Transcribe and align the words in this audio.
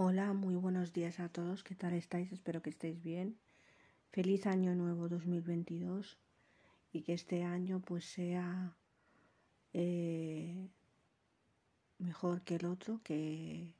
Hola, 0.00 0.32
muy 0.32 0.54
buenos 0.54 0.92
días 0.92 1.18
a 1.18 1.28
todos. 1.28 1.64
¿Qué 1.64 1.74
tal 1.74 1.92
estáis? 1.92 2.30
Espero 2.30 2.62
que 2.62 2.70
estéis 2.70 3.02
bien. 3.02 3.36
Feliz 4.12 4.46
año 4.46 4.76
nuevo 4.76 5.08
2022 5.08 6.16
y 6.92 7.02
que 7.02 7.14
este 7.14 7.42
año 7.42 7.80
pues 7.80 8.04
sea 8.04 8.76
eh, 9.72 10.68
mejor 11.98 12.42
que 12.42 12.54
el 12.54 12.66
otro, 12.66 13.00
que, 13.02 13.74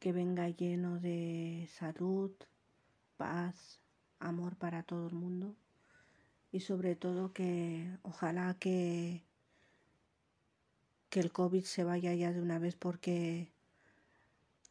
que 0.00 0.12
venga 0.12 0.48
lleno 0.48 0.98
de 0.98 1.68
salud, 1.70 2.32
paz, 3.16 3.78
amor 4.18 4.56
para 4.56 4.82
todo 4.82 5.06
el 5.06 5.14
mundo 5.14 5.54
y 6.50 6.58
sobre 6.58 6.96
todo 6.96 7.32
que 7.32 7.96
ojalá 8.02 8.56
que 8.58 9.22
que 11.12 11.20
el 11.20 11.30
COVID 11.30 11.64
se 11.64 11.84
vaya 11.84 12.14
ya 12.14 12.32
de 12.32 12.40
una 12.40 12.58
vez 12.58 12.74
porque 12.74 13.52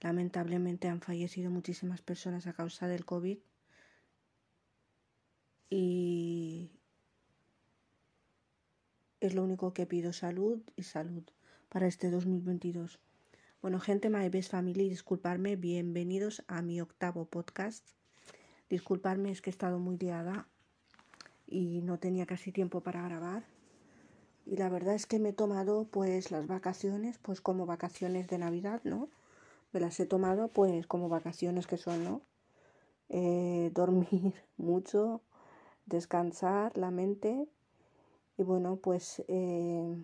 lamentablemente 0.01 0.87
han 0.87 0.99
fallecido 0.99 1.51
muchísimas 1.51 2.01
personas 2.01 2.47
a 2.47 2.53
causa 2.53 2.87
del 2.87 3.05
COVID 3.05 3.37
y 5.69 6.71
es 9.19 9.35
lo 9.35 9.43
único 9.43 9.71
que 9.75 9.85
pido, 9.85 10.13
salud 10.13 10.63
y 10.75 10.81
salud 10.81 11.21
para 11.69 11.85
este 11.85 12.09
2022. 12.09 12.97
Bueno, 13.61 13.79
gente, 13.79 14.09
my 14.09 14.27
best 14.29 14.49
family, 14.49 14.89
disculparme, 14.89 15.57
bienvenidos 15.57 16.43
a 16.47 16.63
mi 16.63 16.81
octavo 16.81 17.25
podcast. 17.25 17.87
Disculparme, 18.67 19.29
es 19.29 19.43
que 19.43 19.51
he 19.51 19.53
estado 19.53 19.77
muy 19.77 19.99
liada 19.99 20.47
y 21.45 21.81
no 21.81 21.99
tenía 21.99 22.25
casi 22.25 22.51
tiempo 22.51 22.81
para 22.81 23.03
grabar 23.03 23.50
y 24.45 24.57
la 24.57 24.69
verdad 24.69 24.95
es 24.95 25.05
que 25.05 25.19
me 25.19 25.29
he 25.29 25.33
tomado 25.33 25.85
pues 25.85 26.31
las 26.31 26.47
vacaciones 26.47 27.17
pues 27.19 27.41
como 27.41 27.65
vacaciones 27.65 28.27
de 28.27 28.37
Navidad, 28.37 28.81
¿no? 28.83 29.09
Me 29.73 29.79
las 29.79 29.99
he 29.99 30.05
tomado 30.05 30.47
pues 30.49 30.87
como 30.87 31.09
vacaciones 31.09 31.67
que 31.67 31.77
son, 31.77 32.03
¿no? 32.03 32.21
Eh, 33.09 33.71
dormir 33.75 34.33
mucho, 34.57 35.21
descansar 35.85 36.77
la 36.77 36.91
mente 36.91 37.47
y 38.37 38.43
bueno 38.43 38.77
pues 38.77 39.23
eh, 39.27 40.03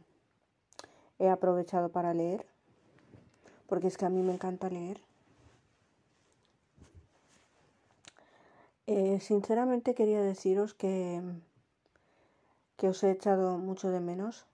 he 1.19 1.29
aprovechado 1.29 1.89
para 1.89 2.13
leer 2.13 2.45
porque 3.67 3.87
es 3.87 3.97
que 3.97 4.05
a 4.05 4.09
mí 4.09 4.21
me 4.21 4.33
encanta 4.33 4.69
leer. 4.69 5.01
Eh, 8.87 9.19
sinceramente 9.19 9.93
quería 9.93 10.21
deciros 10.21 10.73
que 10.73 11.21
que 12.77 12.89
os 12.89 13.03
he 13.03 13.11
echado 13.11 13.57
mucho 13.57 13.89
de 13.89 13.99
menos 13.99 14.45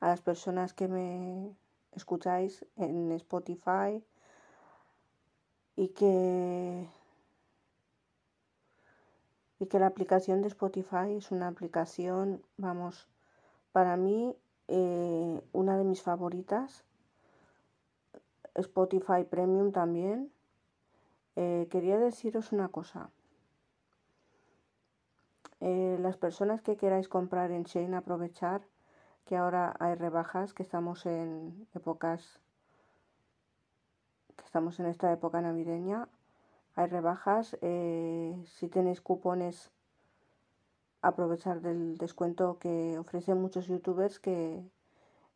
a 0.00 0.08
las 0.08 0.20
personas 0.20 0.72
que 0.72 0.88
me 0.88 1.54
escucháis 1.92 2.66
en 2.76 3.12
Spotify 3.12 4.02
y 5.76 5.88
que 5.88 6.88
y 9.60 9.66
que 9.66 9.78
la 9.78 9.86
aplicación 9.86 10.42
de 10.42 10.48
Spotify 10.48 11.14
es 11.16 11.30
una 11.30 11.48
aplicación, 11.48 12.42
vamos, 12.56 13.06
para 13.72 13.96
mí 13.96 14.36
eh, 14.68 15.42
una 15.52 15.76
de 15.78 15.84
mis 15.84 16.02
favoritas. 16.02 16.84
Spotify 18.54 19.24
Premium 19.28 19.72
también. 19.72 20.30
Eh, 21.36 21.66
quería 21.70 21.98
deciros 21.98 22.52
una 22.52 22.68
cosa. 22.68 23.10
Eh, 25.66 25.96
las 25.98 26.18
personas 26.18 26.60
que 26.60 26.76
queráis 26.76 27.08
comprar 27.08 27.50
en 27.50 27.62
Shane, 27.62 27.96
aprovechar 27.96 28.60
que 29.24 29.34
ahora 29.34 29.74
hay 29.78 29.94
rebajas, 29.94 30.52
que 30.52 30.62
estamos 30.62 31.06
en 31.06 31.66
épocas, 31.74 32.38
que 34.36 34.44
estamos 34.44 34.78
en 34.78 34.84
esta 34.84 35.10
época 35.10 35.40
navideña, 35.40 36.06
hay 36.74 36.88
rebajas. 36.88 37.56
Eh, 37.62 38.36
si 38.44 38.68
tenéis 38.68 39.00
cupones, 39.00 39.70
aprovechar 41.00 41.62
del 41.62 41.96
descuento 41.96 42.58
que 42.58 42.98
ofrecen 42.98 43.40
muchos 43.40 43.66
youtubers 43.66 44.18
que, 44.20 44.62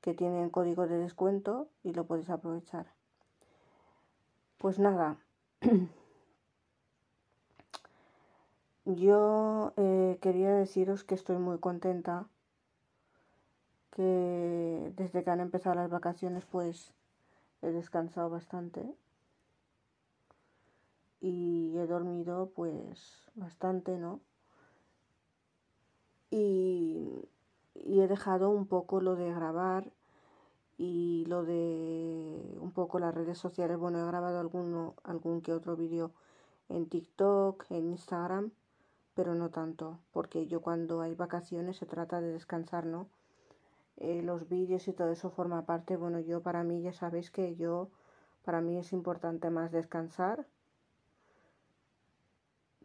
que 0.03 0.13
tienen 0.13 0.51
código 0.51 0.87
de 0.87 0.99
descuento 0.99 1.71
y 1.83 1.95
lo 1.95 2.05
podéis 2.05 2.29
aprovechar. 2.29 2.93
Pues 4.59 4.79
nada. 4.79 5.17
Yo 8.89 9.75
eh, 9.77 10.17
quería 10.23 10.55
deciros 10.55 11.05
que 11.05 11.15
estoy 11.15 11.37
muy 11.37 11.59
contenta, 11.59 12.27
que 13.91 14.95
desde 14.97 15.23
que 15.23 15.31
han 15.31 15.41
empezado 15.41 15.75
las 15.75 15.91
vacaciones 15.91 16.47
pues 16.47 16.95
he 17.61 17.71
descansado 17.71 18.31
bastante 18.31 18.95
y 21.21 21.77
he 21.77 21.87
dormido 21.87 22.51
pues 22.57 23.31
bastante, 23.35 23.99
¿no? 23.99 24.21
Y, 26.31 27.29
y 27.75 28.01
he 28.01 28.09
dejado 28.09 28.49
un 28.49 28.67
poco 28.67 29.03
lo 29.03 29.17
de 29.17 29.31
grabar 29.35 29.93
y 30.79 31.27
lo 31.27 31.45
de 31.45 32.57
un 32.59 32.73
poco 32.73 32.99
las 33.01 33.15
redes 33.15 33.37
sociales. 33.37 33.77
Bueno, 33.77 33.99
he 33.99 34.07
grabado 34.07 34.41
alguno, 34.41 34.95
algún 35.05 35.43
que 35.43 35.53
otro 35.53 35.77
vídeo 35.77 36.11
en 36.71 36.89
TikTok, 36.89 37.67
en 37.71 37.91
Instagram 37.91 38.51
pero 39.19 39.35
no 39.35 39.51
tanto, 39.51 39.99
porque 40.13 40.47
yo 40.47 40.61
cuando 40.63 41.01
hay 41.01 41.17
vacaciones 41.17 41.77
se 41.77 41.87
trata 41.87 42.21
de 42.21 42.31
descansar, 42.31 42.87
¿no? 42.87 43.09
Eh, 43.97 44.23
los 44.23 44.49
vídeos 44.49 44.87
y 44.87 44.93
todo 44.93 45.11
eso 45.11 45.29
forma 45.29 45.67
parte, 45.67 45.97
bueno, 45.97 46.21
yo 46.21 46.41
para 46.41 46.63
mí 46.63 46.83
ya 46.83 46.93
sabéis 46.93 47.33
que 47.33 47.57
yo, 47.57 47.89
para 48.45 48.61
mí 48.61 48.79
es 48.79 48.93
importante 48.93 49.51
más 49.51 49.73
descansar 49.73 50.47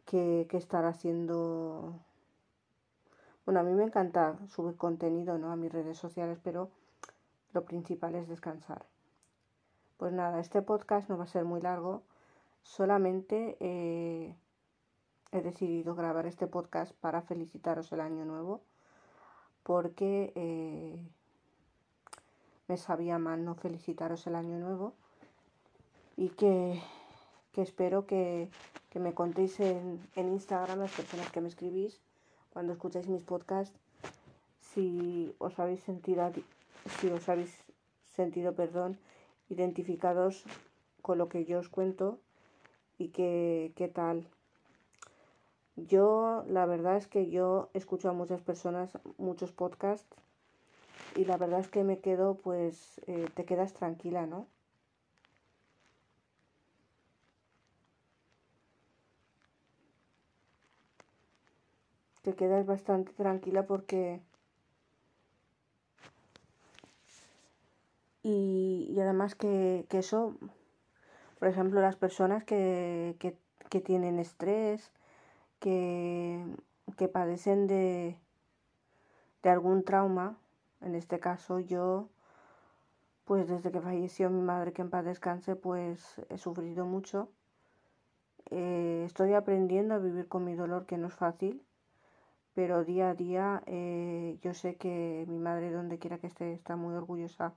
que, 0.06 0.48
que 0.50 0.58
estar 0.58 0.86
haciendo... 0.86 2.00
Bueno, 3.46 3.60
a 3.60 3.64
mí 3.64 3.76
me 3.76 3.84
encanta 3.84 4.40
subir 4.48 4.76
contenido, 4.76 5.38
¿no? 5.38 5.52
A 5.52 5.56
mis 5.56 5.72
redes 5.72 6.00
sociales, 6.00 6.40
pero 6.44 6.72
lo 7.54 7.64
principal 7.64 8.16
es 8.16 8.28
descansar. 8.28 8.88
Pues 9.98 10.12
nada, 10.14 10.40
este 10.40 10.64
podcast 10.64 11.08
no 11.12 11.18
va 11.20 11.26
a 11.26 11.28
ser 11.28 11.46
muy 11.46 11.62
largo, 11.62 12.02
solamente... 12.64 13.56
Eh, 13.60 14.36
he 15.34 15.42
decidido 15.42 15.96
grabar 15.96 16.28
este 16.28 16.46
podcast 16.46 16.94
para 17.02 17.24
felicitaros 17.24 17.92
el 17.92 18.02
año 18.02 18.24
nuevo 18.24 18.62
porque 19.64 20.32
eh, 20.36 20.96
me 22.68 22.78
sabía 22.78 23.18
mal 23.18 23.44
no 23.44 23.56
felicitaros 23.56 24.28
el 24.28 24.36
año 24.36 24.60
nuevo 24.60 24.94
y 26.16 26.30
que, 26.30 26.80
espero 27.56 28.06
que, 28.06 28.50
me 28.94 29.16
contéis 29.16 29.60
en, 29.60 30.00
en, 30.16 30.30
Instagram 30.30 30.78
las 30.78 30.92
personas 30.92 31.32
que 31.32 31.42
me 31.42 31.48
escribís 31.48 32.00
cuando 32.52 32.74
escucháis 32.74 33.08
mis 33.08 33.24
podcasts 33.24 33.76
si 34.60 35.34
os 35.40 35.58
habéis 35.58 35.82
sentido 35.82 36.32
si 37.00 37.08
os 37.10 37.28
habéis 37.28 37.64
sentido 38.04 38.54
perdón 38.54 39.00
identificados 39.50 40.44
con 41.02 41.18
lo 41.18 41.28
que 41.28 41.46
yo 41.46 41.58
os 41.58 41.70
cuento 41.70 42.20
y 43.00 43.08
qué 43.10 43.92
tal 43.92 44.28
yo, 45.76 46.44
la 46.48 46.66
verdad 46.66 46.98
es 46.98 47.08
que 47.08 47.30
yo 47.30 47.70
escucho 47.74 48.10
a 48.10 48.14
muchas 48.14 48.42
personas, 48.42 48.98
muchos 49.18 49.52
podcasts, 49.52 50.16
y 51.16 51.26
la 51.26 51.38
verdad 51.38 51.60
es 51.60 51.68
que 51.68 51.84
me 51.84 52.00
quedo, 52.00 52.36
pues, 52.36 53.02
eh, 53.08 53.28
te 53.36 53.46
quedas 53.46 53.74
tranquila, 53.74 54.26
¿no? 54.26 54.48
Te 62.22 62.34
quedas 62.36 62.66
bastante 62.66 63.12
tranquila 63.14 63.66
porque... 63.66 64.22
Y, 68.26 68.98
además 69.02 69.36
que, 69.36 69.86
eso, 69.92 70.38
por 71.40 71.50
ejemplo, 71.50 71.82
las 71.82 71.98
personas 71.98 72.46
que, 72.46 73.18
que 73.70 73.82
tienen 73.82 74.18
estrés, 74.18 74.92
que, 75.64 77.08
padecen 77.14 77.68
de, 77.68 78.18
de 79.42 79.50
algún 79.50 79.84
trauma. 79.84 80.38
En 80.82 80.96
este 80.96 81.20
caso 81.20 81.60
yo, 81.60 82.10
pues 83.24 83.48
desde 83.48 83.72
que 83.72 83.80
falleció 83.80 84.30
mi 84.30 84.42
madre, 84.42 84.74
que 84.74 84.82
en 84.82 84.90
paz 84.90 85.06
descanse, 85.06 85.56
pues 85.56 86.22
he 86.30 86.38
sufrido 86.38 86.86
mucho. 86.86 87.30
Eh, 88.50 89.04
estoy 89.06 89.34
aprendiendo 89.34 89.94
a 89.94 90.00
vivir 90.00 90.28
con 90.28 90.44
mi 90.44 90.54
dolor, 90.54 90.86
que 90.86 90.98
no 90.98 91.08
es 91.08 91.14
fácil, 91.14 91.64
pero 92.54 92.84
día 92.84 93.12
a 93.12 93.16
día 93.16 93.64
eh, 93.66 94.38
yo 94.42 94.54
sé 94.54 94.76
que 94.76 95.26
mi 95.30 95.40
madre, 95.40 95.72
donde 95.72 95.98
quiera 95.98 96.18
que 96.20 96.28
esté, 96.28 96.52
está 96.52 96.76
muy 96.76 96.94
orgullosa 96.94 97.54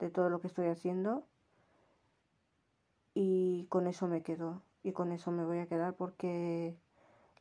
de 0.00 0.10
todo 0.10 0.28
lo 0.28 0.40
que 0.40 0.48
estoy 0.48 0.66
haciendo. 0.66 1.24
Y 3.14 3.66
con 3.68 3.86
eso 3.86 4.08
me 4.08 4.22
quedo, 4.22 4.62
y 4.82 4.92
con 4.92 5.12
eso 5.12 5.30
me 5.30 5.44
voy 5.44 5.58
a 5.58 5.66
quedar 5.66 5.94
porque 5.94 6.76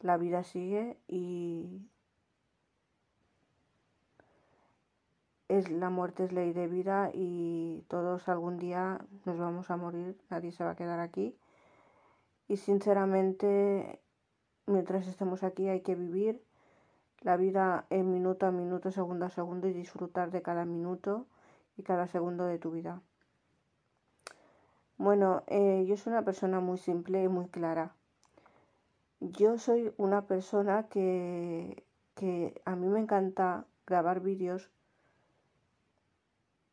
la 0.01 0.17
vida 0.17 0.43
sigue 0.43 0.97
y, 1.07 1.87
es 5.49 5.69
la 5.69 5.89
muerte 5.89 6.25
es 6.25 6.31
ley 6.33 6.53
de 6.53 6.67
vida 6.67 7.09
y 7.13 7.83
todos 7.87 8.27
algún 8.27 8.57
día 8.57 8.99
nos 9.25 9.37
vamos 9.37 9.71
a 9.71 9.77
morir, 9.77 10.17
nadie 10.29 10.51
se 10.51 10.63
va 10.63 10.71
a 10.71 10.75
quedar 10.75 10.99
aquí. 10.99 11.37
Y 12.47 12.57
sinceramente, 12.57 13.99
mientras 14.65 15.07
estemos 15.07 15.43
aquí 15.43 15.67
hay 15.69 15.81
que 15.81 15.95
vivir 15.95 16.41
la 17.21 17.37
vida 17.37 17.85
en 17.89 18.11
minuto 18.11 18.45
a 18.45 18.51
minuto, 18.51 18.91
segundo 18.91 19.25
a 19.25 19.29
segundo 19.29 19.67
y 19.67 19.73
disfrutar 19.73 20.31
de 20.31 20.41
cada 20.41 20.65
minuto 20.65 21.25
y 21.77 21.83
cada 21.83 22.07
segundo 22.07 22.45
de 22.45 22.59
tu 22.59 22.71
vida. 22.71 23.01
Bueno, 24.97 25.43
eh, 25.47 25.85
yo 25.87 25.95
soy 25.97 26.11
una 26.13 26.23
persona 26.23 26.59
muy 26.59 26.77
simple 26.77 27.23
y 27.23 27.27
muy 27.27 27.47
clara. 27.47 27.93
Yo 29.19 29.57
soy 29.57 29.91
una 29.97 30.25
persona 30.27 30.87
que, 30.89 31.83
que 32.15 32.61
a 32.65 32.75
mí 32.75 32.87
me 32.87 32.99
encanta 32.99 33.65
grabar 33.85 34.21
vídeos 34.21 34.69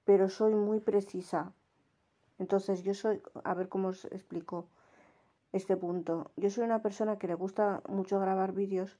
pero 0.04 0.28
soy 0.28 0.54
muy 0.54 0.80
precisa. 0.80 1.52
Entonces 2.38 2.82
yo 2.82 2.94
soy, 2.94 3.22
a 3.42 3.54
ver 3.54 3.68
cómo 3.68 3.88
os 3.88 4.04
explico 4.06 4.66
este 5.52 5.76
punto. 5.76 6.30
Yo 6.36 6.50
soy 6.50 6.64
una 6.64 6.82
persona 6.82 7.18
que 7.18 7.26
le 7.26 7.34
gusta 7.34 7.82
mucho 7.88 8.20
grabar 8.20 8.52
vídeos, 8.52 8.98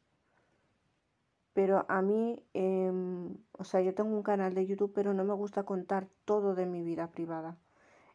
pero 1.52 1.85
a 1.88 2.02
mí, 2.02 2.43
em, 2.55 3.37
o 3.52 3.64
sea, 3.64 3.81
yo 3.81 3.94
tengo 3.94 4.14
un 4.14 4.23
canal 4.23 4.55
de 4.55 4.67
YouTube, 4.67 4.93
pero 4.94 5.14
no 5.14 5.25
me 5.25 5.35
gusta 5.35 5.64
contar 5.64 6.08
todo 6.25 6.55
de 6.55 6.67
mi 6.67 6.82
vida 6.82 7.08
privada. 7.08 7.56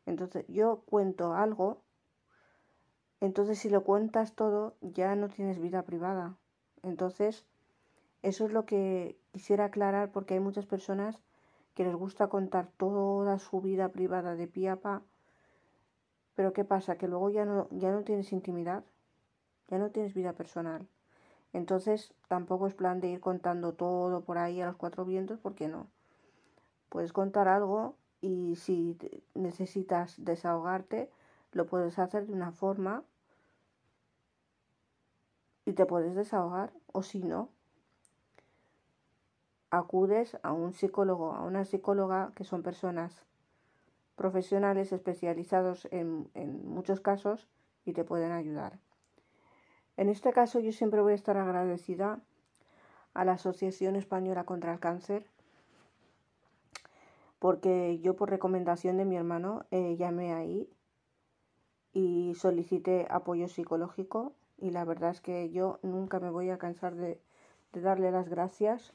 Entonces 0.05 0.45
yo 0.47 0.81
cuento 0.85 1.33
algo, 1.33 1.81
entonces 3.21 3.59
si 3.59 3.69
lo 3.69 3.83
cuentas 3.83 4.33
todo, 4.33 4.75
ya 4.81 5.15
no 5.15 5.29
tienes 5.29 5.59
vida 5.59 5.83
privada. 5.83 6.37
Entonces, 6.83 7.45
eso 8.21 8.45
es 8.45 8.53
lo 8.53 8.65
que 8.65 9.17
quisiera 9.31 9.65
aclarar 9.65 10.11
porque 10.11 10.35
hay 10.35 10.39
muchas 10.39 10.65
personas 10.65 11.19
que 11.73 11.83
les 11.83 11.95
gusta 11.95 12.27
contar 12.27 12.67
toda 12.77 13.39
su 13.39 13.61
vida 13.61 13.89
privada 13.89 14.35
de 14.35 14.47
pie 14.47 14.69
a 14.69 14.75
pa, 14.77 15.01
pero 16.35 16.53
¿qué 16.53 16.63
pasa? 16.63 16.97
Que 16.97 17.07
luego 17.07 17.29
ya 17.29 17.45
no, 17.45 17.67
ya 17.71 17.91
no 17.91 18.03
tienes 18.03 18.31
intimidad, 18.31 18.83
ya 19.67 19.77
no 19.77 19.91
tienes 19.91 20.13
vida 20.13 20.33
personal. 20.33 20.87
Entonces 21.51 22.13
tampoco 22.27 22.67
es 22.67 22.75
plan 22.75 23.01
de 23.01 23.09
ir 23.09 23.19
contando 23.19 23.73
todo 23.73 24.21
por 24.21 24.37
ahí 24.37 24.61
a 24.61 24.67
los 24.67 24.77
cuatro 24.77 25.03
vientos, 25.05 25.39
porque 25.39 25.67
no. 25.67 25.87
Puedes 26.89 27.13
contar 27.13 27.47
algo 27.47 27.95
y 28.21 28.55
si 28.55 28.97
necesitas 29.33 30.15
desahogarte, 30.23 31.09
lo 31.51 31.65
puedes 31.65 31.99
hacer 31.99 32.27
de 32.27 32.33
una 32.33 32.51
forma 32.51 33.03
y 35.65 35.73
te 35.73 35.85
puedes 35.85 36.15
desahogar, 36.15 36.73
o 36.91 37.03
si 37.03 37.23
no, 37.23 37.49
acudes 39.71 40.37
a 40.41 40.51
un 40.51 40.73
psicólogo, 40.73 41.33
a 41.33 41.43
una 41.43 41.65
psicóloga, 41.65 42.31
que 42.35 42.43
son 42.43 42.63
personas 42.63 43.23
profesionales 44.15 44.91
especializados 44.91 45.87
en, 45.91 46.27
muchos 46.65 46.99
casos 46.99 47.47
y 47.85 47.93
te 47.93 48.03
pueden 48.03 48.31
ayudar. 48.31 48.79
En 49.95 50.09
este 50.09 50.33
caso 50.33 50.59
yo 50.59 50.71
siempre 50.71 51.01
voy 51.01 51.13
a 51.13 51.15
estar 51.15 51.37
agradecida 51.37 52.19
a 53.13 53.25
la 53.25 53.33
Asociación 53.33 53.95
Española 53.95 54.43
contra 54.43 54.73
el 54.73 54.79
Cáncer 54.79 55.25
porque 57.39 57.99
yo 57.99 58.15
por 58.15 58.29
recomendación 58.29 58.97
de 58.97 59.05
mi 59.05 59.15
hermano 59.15 59.65
eh, 59.71 59.95
llamé 59.97 60.33
ahí 60.33 60.69
y 61.93 62.33
solicité 62.35 63.07
apoyo 63.09 63.47
psicológico 63.47 64.33
y 64.57 64.71
la 64.71 64.85
verdad 64.85 65.11
es 65.11 65.21
que 65.21 65.49
yo 65.49 65.79
nunca 65.83 66.19
me 66.19 66.29
voy 66.29 66.49
a 66.49 66.57
cansar 66.57 66.95
de, 66.95 67.19
de 67.73 67.81
darle 67.81 68.11
las 68.11 68.29
gracias 68.29 68.93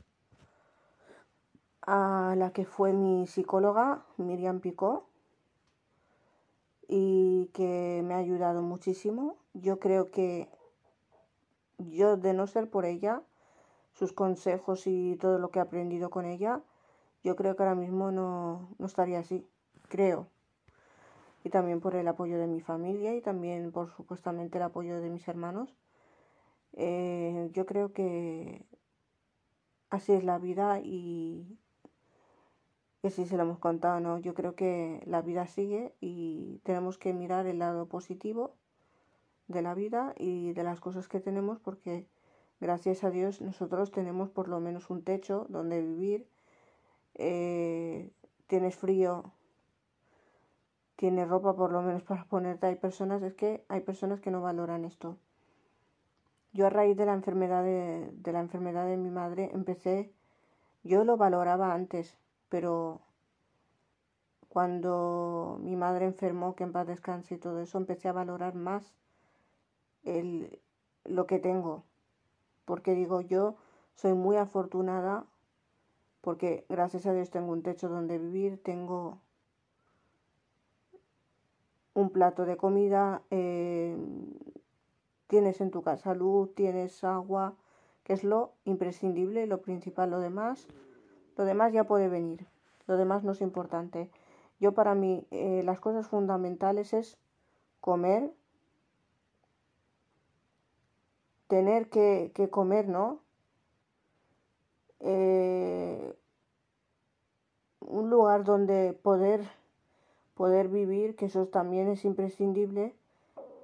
a 1.86 2.34
la 2.36 2.52
que 2.52 2.64
fue 2.64 2.92
mi 2.92 3.26
psicóloga, 3.26 4.04
Miriam 4.16 4.60
Picó, 4.60 5.06
y 6.88 7.50
que 7.52 8.02
me 8.04 8.14
ha 8.14 8.18
ayudado 8.18 8.62
muchísimo. 8.62 9.36
Yo 9.54 9.78
creo 9.78 10.10
que 10.10 10.48
yo, 11.78 12.16
de 12.16 12.32
no 12.32 12.46
ser 12.46 12.70
por 12.70 12.84
ella, 12.84 13.22
sus 13.92 14.12
consejos 14.12 14.86
y 14.86 15.16
todo 15.16 15.38
lo 15.38 15.50
que 15.50 15.58
he 15.58 15.62
aprendido 15.62 16.10
con 16.10 16.24
ella, 16.26 16.60
yo 17.22 17.36
creo 17.36 17.56
que 17.56 17.62
ahora 17.62 17.74
mismo 17.74 18.10
no, 18.10 18.68
no 18.78 18.86
estaría 18.86 19.20
así, 19.20 19.46
creo. 19.88 20.28
Y 21.44 21.50
también 21.50 21.80
por 21.80 21.94
el 21.94 22.08
apoyo 22.08 22.38
de 22.38 22.48
mi 22.48 22.60
familia 22.60 23.14
y 23.14 23.20
también 23.20 23.70
por 23.70 23.90
supuestamente 23.94 24.58
el 24.58 24.64
apoyo 24.64 25.00
de 25.00 25.10
mis 25.10 25.28
hermanos. 25.28 25.76
Eh, 26.72 27.50
yo 27.52 27.66
creo 27.66 27.92
que 27.92 28.64
así 29.90 30.12
es 30.12 30.24
la 30.24 30.38
vida 30.38 30.80
y, 30.82 31.58
que 33.04 33.10
sí 33.10 33.26
se 33.26 33.36
lo 33.36 33.42
hemos 33.42 33.58
contado, 33.58 34.00
¿no? 34.00 34.18
Yo 34.18 34.32
creo 34.32 34.54
que 34.54 35.02
la 35.04 35.20
vida 35.20 35.46
sigue 35.46 35.92
y 36.00 36.60
tenemos 36.64 36.96
que 36.96 37.12
mirar 37.12 37.46
el 37.46 37.58
lado 37.58 37.86
positivo 37.86 38.56
de 39.46 39.60
la 39.60 39.74
vida 39.74 40.14
y 40.16 40.54
de 40.54 40.62
las 40.62 40.80
cosas 40.80 41.06
que 41.06 41.20
tenemos 41.20 41.58
porque 41.58 42.06
gracias 42.62 43.04
a 43.04 43.10
Dios 43.10 43.42
nosotros 43.42 43.90
tenemos 43.90 44.30
por 44.30 44.48
lo 44.48 44.58
menos 44.58 44.88
un 44.88 45.02
techo 45.02 45.44
donde 45.50 45.82
vivir, 45.82 46.26
eh, 47.16 48.10
tienes 48.46 48.74
frío, 48.74 49.34
tienes 51.04 51.28
ropa 51.28 51.54
por 51.54 51.70
lo 51.70 51.82
menos 51.82 52.02
para 52.08 52.24
ponerte. 52.24 52.66
Hay 52.66 52.76
personas, 52.76 53.22
es 53.22 53.34
que 53.34 53.62
hay 53.68 53.80
personas 53.80 54.22
que 54.22 54.30
no 54.30 54.40
valoran 54.40 54.86
esto. 54.86 55.18
Yo 56.54 56.66
a 56.66 56.70
raíz 56.70 56.96
de 56.96 57.04
la 57.04 57.12
enfermedad 57.12 57.62
de, 57.62 58.10
de 58.10 58.32
la 58.32 58.40
enfermedad 58.40 58.86
de 58.86 58.96
mi 58.96 59.10
madre 59.10 59.50
empecé, 59.52 60.10
yo 60.82 61.04
lo 61.04 61.18
valoraba 61.18 61.74
antes, 61.74 62.16
pero 62.48 63.02
cuando 64.48 65.58
mi 65.60 65.76
madre 65.76 66.06
enfermó, 66.06 66.54
que 66.54 66.64
en 66.64 66.72
paz 66.72 66.86
descanse 66.86 67.34
y 67.34 67.38
todo 67.38 67.60
eso, 67.60 67.76
empecé 67.76 68.08
a 68.08 68.12
valorar 68.12 68.54
más 68.54 68.94
el, 70.04 70.58
lo 71.04 71.26
que 71.26 71.38
tengo. 71.38 71.84
Porque 72.64 72.94
digo, 72.94 73.20
yo 73.20 73.56
soy 73.94 74.14
muy 74.14 74.36
afortunada 74.36 75.26
porque 76.22 76.64
gracias 76.70 77.04
a 77.04 77.12
Dios 77.12 77.28
tengo 77.28 77.52
un 77.52 77.62
techo 77.62 77.90
donde 77.90 78.16
vivir, 78.16 78.62
tengo 78.62 79.18
un 81.94 82.10
plato 82.10 82.44
de 82.44 82.56
comida, 82.56 83.22
eh, 83.30 83.96
tienes 85.28 85.60
en 85.60 85.70
tu 85.70 85.82
casa 85.82 86.14
luz, 86.14 86.54
tienes 86.54 87.04
agua, 87.04 87.54
que 88.02 88.12
es 88.12 88.24
lo 88.24 88.52
imprescindible, 88.64 89.46
lo 89.46 89.62
principal, 89.62 90.10
lo 90.10 90.18
demás 90.20 90.68
lo 91.36 91.44
demás 91.44 91.72
ya 91.72 91.84
puede 91.84 92.08
venir. 92.08 92.46
Lo 92.86 92.96
demás 92.96 93.24
no 93.24 93.32
es 93.32 93.40
importante. 93.40 94.10
Yo 94.60 94.72
para 94.72 94.94
mí 94.94 95.26
eh, 95.30 95.62
las 95.64 95.80
cosas 95.80 96.08
fundamentales 96.08 96.92
es 96.92 97.18
comer, 97.80 98.32
tener 101.48 101.88
que, 101.88 102.32
que 102.34 102.48
comer, 102.50 102.88
¿no? 102.88 103.20
Eh, 105.00 106.14
un 107.80 108.10
lugar 108.10 108.44
donde 108.44 108.92
poder, 108.92 109.46
poder 110.34 110.68
vivir, 110.68 111.16
que 111.16 111.26
eso 111.26 111.46
también 111.46 111.88
es 111.88 112.04
imprescindible, 112.04 112.94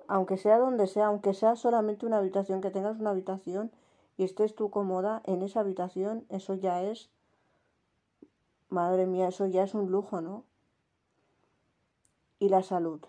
aunque 0.08 0.36
sea 0.36 0.58
donde 0.58 0.86
sea, 0.86 1.06
aunque 1.06 1.34
sea 1.34 1.56
solamente 1.56 2.06
una 2.06 2.18
habitación, 2.18 2.60
que 2.60 2.70
tengas 2.70 2.98
una 2.98 3.10
habitación 3.10 3.70
y 4.16 4.24
estés 4.24 4.54
tú 4.54 4.70
cómoda 4.70 5.22
en 5.24 5.42
esa 5.42 5.60
habitación, 5.60 6.24
eso 6.28 6.54
ya 6.54 6.82
es 6.82 7.10
Madre 8.70 9.06
mía, 9.06 9.26
eso 9.26 9.46
ya 9.46 9.64
es 9.64 9.74
un 9.74 9.90
lujo, 9.90 10.20
¿no? 10.20 10.44
Y 12.38 12.48
la 12.50 12.62
salud. 12.62 13.00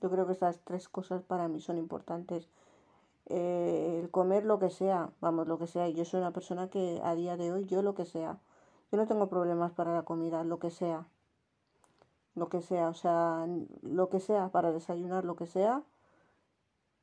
Yo 0.00 0.10
creo 0.10 0.26
que 0.26 0.32
estas 0.32 0.58
tres 0.64 0.88
cosas 0.88 1.22
para 1.22 1.48
mí 1.48 1.60
son 1.60 1.76
importantes. 1.76 2.48
Eh, 3.26 4.00
el 4.02 4.10
comer 4.10 4.46
lo 4.46 4.58
que 4.58 4.70
sea, 4.70 5.10
vamos, 5.20 5.46
lo 5.48 5.58
que 5.58 5.66
sea. 5.66 5.90
Yo 5.90 6.06
soy 6.06 6.20
una 6.20 6.32
persona 6.32 6.70
que 6.70 7.00
a 7.04 7.14
día 7.14 7.36
de 7.36 7.52
hoy, 7.52 7.66
yo 7.66 7.82
lo 7.82 7.94
que 7.94 8.06
sea. 8.06 8.38
Yo 8.90 8.96
no 8.96 9.06
tengo 9.06 9.28
problemas 9.28 9.72
para 9.72 9.94
la 9.94 10.02
comida, 10.02 10.44
lo 10.44 10.58
que 10.58 10.70
sea. 10.70 11.06
Lo 12.34 12.48
que 12.48 12.62
sea, 12.62 12.88
o 12.88 12.94
sea, 12.94 13.46
lo 13.82 14.08
que 14.08 14.20
sea, 14.20 14.48
para 14.50 14.72
desayunar 14.72 15.24
lo 15.24 15.36
que 15.36 15.46
sea, 15.46 15.82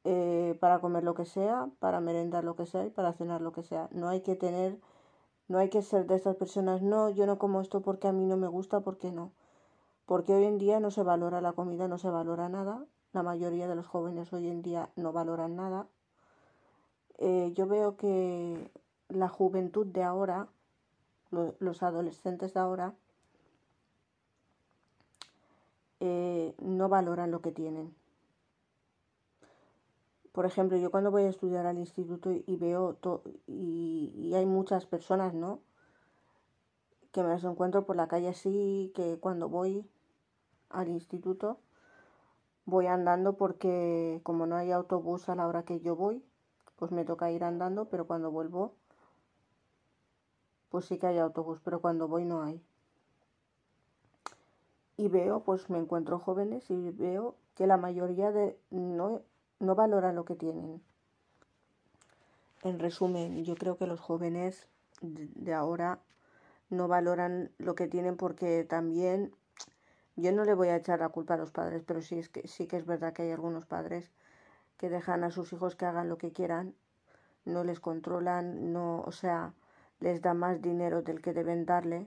eh, 0.03 0.57
para 0.59 0.79
comer 0.79 1.03
lo 1.03 1.13
que 1.15 1.25
sea, 1.25 1.69
para 1.79 1.99
merendar 2.01 2.43
lo 2.43 2.55
que 2.55 2.65
sea 2.65 2.85
y 2.85 2.89
para 2.89 3.13
cenar 3.13 3.41
lo 3.41 3.51
que 3.53 3.63
sea. 3.63 3.89
No 3.91 4.09
hay 4.09 4.21
que 4.21 4.35
tener 4.35 4.79
no 5.51 5.59
hay 5.59 5.69
que 5.69 5.81
ser 5.81 6.07
de 6.07 6.15
estas 6.15 6.37
personas, 6.37 6.81
no, 6.81 7.09
yo 7.09 7.25
no 7.25 7.37
como 7.37 7.59
esto 7.59 7.81
porque 7.81 8.07
a 8.07 8.13
mí 8.13 8.25
no 8.25 8.37
me 8.37 8.47
gusta, 8.47 8.79
porque 8.79 9.11
no. 9.11 9.33
Porque 10.05 10.33
hoy 10.33 10.45
en 10.45 10.57
día 10.57 10.79
no 10.79 10.91
se 10.91 11.03
valora 11.03 11.41
la 11.41 11.51
comida, 11.51 11.89
no 11.89 11.97
se 11.97 12.09
valora 12.09 12.47
nada. 12.47 12.85
La 13.11 13.21
mayoría 13.21 13.67
de 13.67 13.75
los 13.75 13.85
jóvenes 13.85 14.31
hoy 14.31 14.47
en 14.47 14.61
día 14.61 14.89
no 14.95 15.11
valoran 15.11 15.57
nada. 15.57 15.87
Eh, 17.17 17.51
yo 17.53 17.67
veo 17.67 17.97
que 17.97 18.71
la 19.09 19.27
juventud 19.27 19.85
de 19.87 20.03
ahora, 20.03 20.47
los 21.59 21.83
adolescentes 21.83 22.53
de 22.53 22.59
ahora, 22.61 22.95
eh, 26.01 26.53
no 26.59 26.89
valoran 26.89 27.31
lo 27.31 27.41
que 27.41 27.53
tienen 27.53 27.95
por 30.31 30.45
ejemplo, 30.45 30.77
yo 30.77 30.91
cuando 30.91 31.11
voy 31.11 31.23
a 31.23 31.29
estudiar 31.29 31.65
al 31.65 31.77
instituto 31.77 32.31
y 32.31 32.55
veo 32.55 32.97
y, 33.47 34.31
hay 34.33 34.45
muchas 34.45 34.85
personas, 34.85 35.33
¿no? 35.33 35.59
que 37.11 37.21
me 37.21 37.29
las 37.29 37.43
encuentro 37.43 37.85
por 37.85 37.97
la 37.97 38.07
calle 38.07 38.29
así, 38.29 38.93
que 38.95 39.19
cuando 39.19 39.49
voy 39.49 39.85
al 40.69 40.87
instituto 40.87 41.59
voy 42.63 42.87
andando 42.87 43.35
porque 43.35 44.21
como 44.23 44.45
no 44.45 44.55
hay 44.55 44.71
autobús 44.71 45.27
a 45.27 45.35
la 45.35 45.47
hora 45.47 45.63
que 45.63 45.81
yo 45.81 45.97
voy, 45.97 46.23
pues 46.77 46.91
me 46.91 47.03
toca 47.03 47.29
ir 47.31 47.43
andando, 47.43 47.89
pero 47.89 48.07
cuando 48.07 48.31
vuelvo, 48.31 48.75
pues 50.69 50.85
sí 50.85 50.97
que 50.97 51.07
hay 51.07 51.17
autobús, 51.17 51.59
pero 51.65 51.81
cuando 51.81 52.07
voy 52.07 52.23
no 52.23 52.41
hay. 52.41 52.63
Y 55.01 55.07
veo, 55.07 55.39
pues 55.39 55.67
me 55.71 55.79
encuentro 55.79 56.19
jóvenes 56.19 56.69
y 56.69 56.91
veo 56.91 57.35
que 57.55 57.65
la 57.65 57.75
mayoría 57.75 58.31
de 58.31 58.55
no, 58.69 59.23
no 59.59 59.73
valora 59.73 60.13
lo 60.13 60.25
que 60.25 60.35
tienen. 60.35 60.79
En 62.61 62.77
resumen, 62.77 63.43
yo 63.43 63.55
creo 63.55 63.77
que 63.77 63.87
los 63.87 63.99
jóvenes 63.99 64.67
de 65.01 65.55
ahora 65.55 65.97
no 66.69 66.87
valoran 66.87 67.49
lo 67.57 67.73
que 67.73 67.87
tienen 67.87 68.15
porque 68.15 68.63
también 68.63 69.33
yo 70.17 70.31
no 70.33 70.45
le 70.45 70.53
voy 70.53 70.67
a 70.67 70.75
echar 70.75 70.99
la 70.99 71.09
culpa 71.09 71.33
a 71.33 71.37
los 71.37 71.49
padres, 71.49 71.81
pero 71.83 72.03
sí 72.03 72.19
es 72.19 72.29
que 72.29 72.47
sí 72.47 72.67
que 72.67 72.77
es 72.77 72.85
verdad 72.85 73.11
que 73.11 73.23
hay 73.23 73.31
algunos 73.31 73.65
padres 73.65 74.11
que 74.77 74.91
dejan 74.91 75.23
a 75.23 75.31
sus 75.31 75.51
hijos 75.51 75.75
que 75.75 75.85
hagan 75.85 76.09
lo 76.09 76.19
que 76.19 76.31
quieran, 76.31 76.75
no 77.43 77.63
les 77.63 77.79
controlan, 77.79 78.71
no, 78.71 79.01
o 79.01 79.11
sea, 79.11 79.55
les 79.99 80.21
da 80.21 80.35
más 80.35 80.61
dinero 80.61 81.01
del 81.01 81.23
que 81.23 81.33
deben 81.33 81.65
darle, 81.65 82.05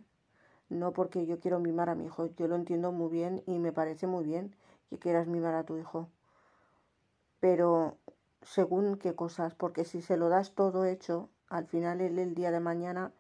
no 0.75 0.93
porque 0.93 1.27
yo 1.27 1.39
quiero 1.39 1.61
mimar 1.61 1.89
a 1.89 1.95
mi 1.95 2.07
hijo, 2.07 2.27
yo 2.37 2.49
lo 2.49 2.57
entiendo 2.57 2.93
muy 2.93 3.11
bien 3.11 3.43
y 3.47 3.59
me 3.59 3.73
parece 3.73 4.07
muy 4.07 4.25
bien 4.25 4.55
que 4.91 4.99
quieras 4.99 5.27
mimar 5.27 5.55
a 5.55 5.65
tu 5.65 5.79
hijo. 5.79 6.09
Pero 7.41 7.97
según 8.43 8.97
qué 8.97 9.15
cosas, 9.15 9.55
porque 9.55 9.85
si 9.85 10.03
se 10.03 10.17
lo 10.17 10.29
das 10.29 10.55
todo 10.55 10.85
hecho, 10.85 11.31
al 11.49 11.67
final 11.67 12.01
él 12.01 12.19
el 12.19 12.35
día 12.35 12.51
de 12.51 12.61
mañana 12.61 13.13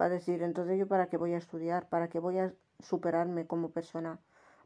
va 0.00 0.06
a 0.06 0.08
decir, 0.08 0.42
entonces 0.42 0.78
yo 0.78 0.86
para 0.86 1.08
qué 1.08 1.16
voy 1.16 1.32
a 1.34 1.38
estudiar, 1.38 1.88
para 1.88 2.08
qué 2.08 2.18
voy 2.18 2.38
a 2.38 2.54
superarme 2.80 3.46
como 3.46 3.70
persona, 3.70 4.20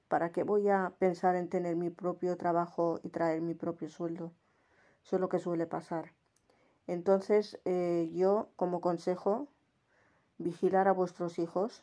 para 0.08 0.32
qué 0.32 0.42
voy 0.42 0.68
a 0.68 0.92
pensar 0.98 1.36
en 1.36 1.48
tener 1.48 1.76
mi 1.76 1.90
propio 1.90 2.36
trabajo 2.36 3.00
y 3.02 3.10
traer 3.10 3.40
mi 3.40 3.54
propio 3.54 3.88
sueldo. 3.88 4.32
Eso 5.04 5.16
es 5.16 5.20
lo 5.20 5.28
que 5.28 5.38
suele 5.38 5.66
pasar. 5.66 6.12
Entonces 6.86 7.60
eh, 7.64 8.10
yo 8.12 8.48
como 8.56 8.80
consejo, 8.80 9.48
vigilar 10.38 10.88
a 10.88 10.92
vuestros 10.92 11.38
hijos 11.38 11.82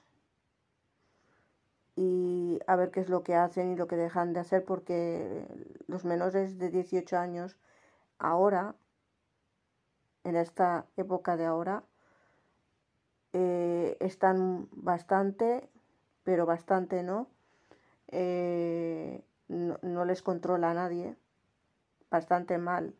y 1.95 2.59
a 2.67 2.75
ver 2.75 2.91
qué 2.91 3.00
es 3.00 3.09
lo 3.09 3.23
que 3.23 3.35
hacen 3.35 3.71
y 3.71 3.75
lo 3.75 3.88
que 3.88 3.95
dejan 3.95 4.33
de 4.33 4.39
hacer 4.39 4.65
porque 4.65 5.45
los 5.88 6.05
menores 6.05 6.57
de 6.57 6.69
18 6.69 7.17
años 7.17 7.57
ahora, 8.17 8.75
en 10.23 10.35
esta 10.35 10.85
época 10.97 11.38
de 11.38 11.45
ahora, 11.45 11.83
eh, 13.33 13.97
están 14.00 14.69
bastante, 14.71 15.69
pero 16.23 16.45
bastante 16.45 17.03
no, 17.03 17.27
eh, 18.09 19.23
no, 19.47 19.77
no, 19.81 20.05
les 20.05 20.21
controla 20.21 20.73
nadie, 20.73 21.15
bastante 22.09 22.57
mal 22.57 22.93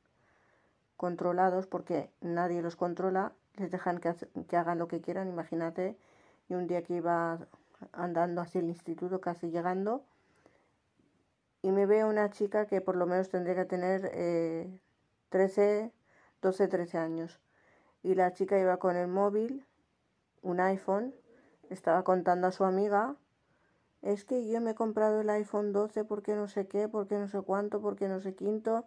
controlados 0.98 1.68
porque 1.68 2.10
nadie 2.22 2.62
los 2.62 2.76
controla, 2.76 3.34
les 3.58 3.72
dejan 3.72 4.00
que, 4.00 4.16
que 4.48 4.58
hagan 4.58 4.80
lo 4.80 4.88
que 4.88 5.02
quieran, 5.02 5.28
imagínate, 5.30 5.98
y 6.50 6.56
un 6.56 6.68
día 6.68 6.84
que 6.84 6.96
iba 6.96 7.40
andando 7.92 8.42
hacia 8.42 8.60
el 8.60 8.70
instituto, 8.70 9.22
casi 9.22 9.50
llegando, 9.50 10.04
y 11.62 11.72
me 11.72 11.86
veo 11.86 12.10
una 12.10 12.30
chica 12.30 12.66
que 12.66 12.82
por 12.82 12.96
lo 12.96 13.06
menos 13.06 13.30
tendría 13.30 13.56
que 13.56 13.66
tener 13.66 14.12
eh, 14.14 14.80
13, 15.30 15.92
12, 16.42 16.68
13 16.68 16.98
años. 16.98 17.40
Y 18.04 18.16
la 18.16 18.34
chica 18.34 18.60
iba 18.60 18.78
con 18.78 18.98
el 18.98 19.08
móvil, 19.08 19.66
un 20.42 20.60
iPhone, 20.60 21.16
estaba 21.70 22.04
contando 22.04 22.48
a 22.48 22.52
su 22.52 22.66
amiga, 22.66 23.16
es 24.02 24.26
que 24.26 24.46
yo 24.48 24.60
me 24.60 24.72
he 24.72 24.76
comprado 24.76 25.22
el 25.22 25.30
iPhone 25.30 25.72
12 25.72 26.04
porque 26.04 26.36
no 26.36 26.50
sé 26.50 26.68
qué, 26.68 26.90
porque 26.90 27.18
no 27.18 27.30
sé 27.30 27.42
cuánto, 27.42 27.82
porque 27.82 28.10
no 28.10 28.20
sé 28.20 28.36
quinto, 28.36 28.86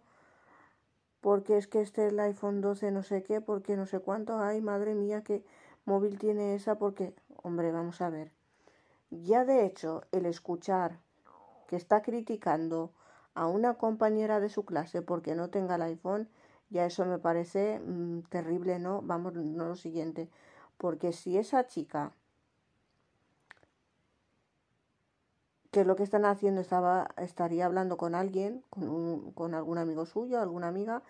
porque 1.23 1.57
es 1.57 1.67
que 1.67 1.81
este 1.81 2.07
es 2.07 2.13
el 2.13 2.21
iPhone 2.21 2.61
12 2.61 2.91
no 2.91 3.03
sé 3.03 3.23
qué, 3.23 3.41
porque 3.41 3.77
no 3.77 3.87
sé 3.87 4.01
cuánto, 4.01 4.39
ay 4.39 4.61
madre 4.61 4.95
mía, 4.95 5.23
qué 5.25 5.43
móvil 5.87 6.19
tiene 6.19 6.55
esa, 6.55 6.79
porque, 6.79 7.15
hombre, 7.43 7.73
vamos 7.73 8.03
a 8.03 8.11
ver. 8.11 8.36
Ya 9.23 9.45
de 9.45 9.65
hecho, 9.65 10.03
el 10.13 10.27
escuchar 10.27 10.99
que 11.69 11.77
está 11.77 12.03
criticando 12.03 12.93
a 13.35 13.47
una 13.47 13.75
compañera 13.75 14.41
de 14.41 14.49
su 14.49 14.65
clase 14.65 15.03
porque 15.03 15.35
no 15.35 15.51
tenga 15.51 15.77
el 15.77 15.83
iPhone, 15.83 16.29
ya 16.71 16.87
eso 16.87 17.05
me 17.05 17.19
parece 17.19 17.81
mmm, 17.81 18.21
terrible, 18.23 18.79
¿no? 18.79 19.03
Vamos, 19.03 19.35
no 19.35 19.69
lo 19.69 19.77
siguiente. 19.77 20.29
Porque 20.79 21.13
si 21.13 21.39
esa 21.39 21.67
chica, 21.67 22.13
que 25.71 25.85
lo 25.85 25.97
que 25.97 26.03
están 26.03 26.25
haciendo, 26.25 26.61
estaba, 26.61 27.09
estaría 27.17 27.67
hablando 27.67 27.97
con 27.97 28.15
alguien, 28.15 28.65
con, 28.71 28.89
un, 28.89 29.33
con 29.33 29.55
algún 29.55 29.79
amigo 29.79 30.07
suyo, 30.07 30.41
alguna 30.41 30.69
amiga, 30.69 31.03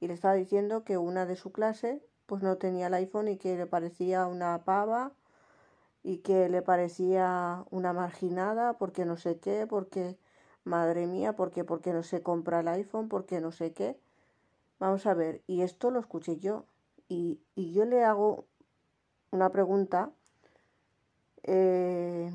y 0.00 0.08
le 0.08 0.14
estaba 0.14 0.34
diciendo 0.34 0.84
que 0.84 0.98
una 0.98 1.26
de 1.26 1.36
su 1.36 1.52
clase 1.52 2.02
pues 2.26 2.42
no 2.42 2.56
tenía 2.56 2.88
el 2.88 2.94
iPhone 2.94 3.28
y 3.28 3.36
que 3.36 3.56
le 3.56 3.66
parecía 3.66 4.26
una 4.26 4.64
pava 4.64 5.12
y 6.06 6.18
que 6.18 6.48
le 6.48 6.62
parecía 6.62 7.64
una 7.70 7.92
marginada 7.92 8.74
porque 8.78 9.04
no 9.04 9.16
sé 9.16 9.40
qué, 9.40 9.66
porque 9.66 10.16
madre 10.62 11.08
mía, 11.08 11.34
porque 11.34 11.64
porque 11.64 11.92
no 11.92 12.04
se 12.04 12.22
compra 12.22 12.60
el 12.60 12.68
iPhone, 12.68 13.08
porque 13.08 13.40
no 13.40 13.50
sé 13.50 13.72
qué. 13.72 13.98
Vamos 14.78 15.06
a 15.06 15.14
ver, 15.14 15.42
y 15.48 15.62
esto 15.62 15.90
lo 15.90 16.00
escuché 16.00 16.38
yo. 16.38 16.64
Y, 17.08 17.40
y 17.56 17.72
yo 17.72 17.84
le 17.86 18.04
hago 18.04 18.46
una 19.32 19.50
pregunta 19.50 20.12
eh, 21.42 22.30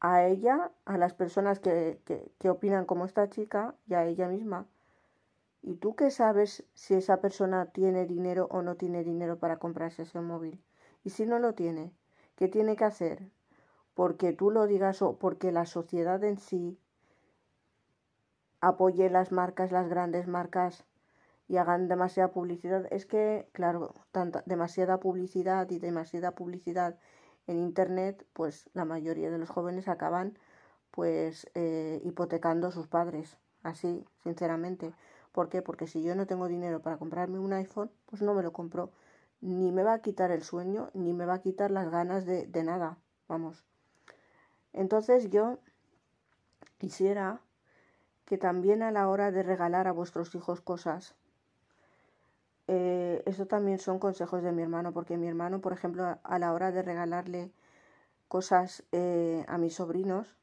a 0.00 0.26
ella, 0.26 0.70
a 0.84 0.98
las 0.98 1.14
personas 1.14 1.60
que, 1.60 1.98
que, 2.04 2.30
que 2.38 2.50
opinan 2.50 2.84
como 2.84 3.06
esta 3.06 3.30
chica 3.30 3.74
y 3.86 3.94
a 3.94 4.04
ella 4.04 4.28
misma. 4.28 4.66
¿Y 5.62 5.76
tú 5.76 5.94
qué 5.96 6.10
sabes 6.10 6.64
si 6.74 6.92
esa 6.94 7.22
persona 7.22 7.66
tiene 7.72 8.06
dinero 8.06 8.48
o 8.50 8.60
no 8.60 8.76
tiene 8.76 9.02
dinero 9.02 9.38
para 9.38 9.58
comprarse 9.58 10.02
ese 10.02 10.20
móvil? 10.20 10.60
Y 11.04 11.10
si 11.10 11.26
no 11.26 11.38
lo 11.38 11.54
tiene, 11.54 11.92
¿qué 12.36 12.48
tiene 12.48 12.76
que 12.76 12.84
hacer? 12.84 13.30
Porque 13.94 14.32
tú 14.32 14.50
lo 14.50 14.66
digas 14.66 15.02
o 15.02 15.18
porque 15.18 15.52
la 15.52 15.66
sociedad 15.66 16.22
en 16.24 16.38
sí 16.38 16.78
apoye 18.60 19.10
las 19.10 19.32
marcas, 19.32 19.72
las 19.72 19.88
grandes 19.88 20.28
marcas 20.28 20.84
y 21.48 21.56
hagan 21.56 21.88
demasiada 21.88 22.30
publicidad. 22.30 22.86
Es 22.90 23.04
que, 23.06 23.48
claro, 23.52 23.94
tanta, 24.12 24.42
demasiada 24.46 25.00
publicidad 25.00 25.68
y 25.70 25.78
demasiada 25.78 26.30
publicidad 26.30 26.98
en 27.46 27.58
Internet, 27.58 28.24
pues 28.32 28.70
la 28.72 28.84
mayoría 28.84 29.30
de 29.30 29.38
los 29.38 29.50
jóvenes 29.50 29.88
acaban 29.88 30.38
pues 30.92 31.50
eh, 31.54 32.00
hipotecando 32.04 32.68
a 32.68 32.72
sus 32.72 32.86
padres, 32.86 33.38
así, 33.62 34.04
sinceramente. 34.22 34.92
¿Por 35.32 35.48
qué? 35.48 35.62
Porque 35.62 35.86
si 35.86 36.02
yo 36.02 36.14
no 36.14 36.26
tengo 36.26 36.48
dinero 36.48 36.80
para 36.82 36.98
comprarme 36.98 37.38
un 37.38 37.52
iPhone, 37.54 37.90
pues 38.06 38.22
no 38.22 38.34
me 38.34 38.42
lo 38.42 38.52
compro. 38.52 38.90
Ni 39.42 39.70
me 39.72 39.82
va 39.82 39.92
a 39.92 40.00
quitar 40.00 40.30
el 40.30 40.42
sueño, 40.42 40.90
ni 40.94 41.12
me 41.12 41.26
va 41.26 41.34
a 41.34 41.42
quitar 41.42 41.70
las 41.70 41.90
ganas 41.90 42.24
de, 42.24 42.46
de 42.46 42.64
nada. 42.64 42.96
Vamos. 43.28 43.64
Entonces 44.72 45.28
yo 45.28 45.58
quisiera 46.78 47.40
que 48.24 48.38
también 48.38 48.82
a 48.82 48.90
la 48.90 49.08
hora 49.08 49.30
de 49.30 49.42
regalar 49.42 49.86
a 49.86 49.92
vuestros 49.92 50.34
hijos 50.34 50.62
cosas, 50.62 51.14
eh, 52.68 53.22
eso 53.26 53.46
también 53.46 53.78
son 53.78 53.98
consejos 53.98 54.42
de 54.42 54.52
mi 54.52 54.62
hermano, 54.62 54.92
porque 54.92 55.18
mi 55.18 55.28
hermano, 55.28 55.60
por 55.60 55.72
ejemplo, 55.72 56.18
a 56.22 56.38
la 56.38 56.52
hora 56.52 56.72
de 56.72 56.82
regalarle 56.82 57.50
cosas 58.28 58.84
eh, 58.92 59.44
a 59.48 59.58
mis 59.58 59.74
sobrinos, 59.74 60.36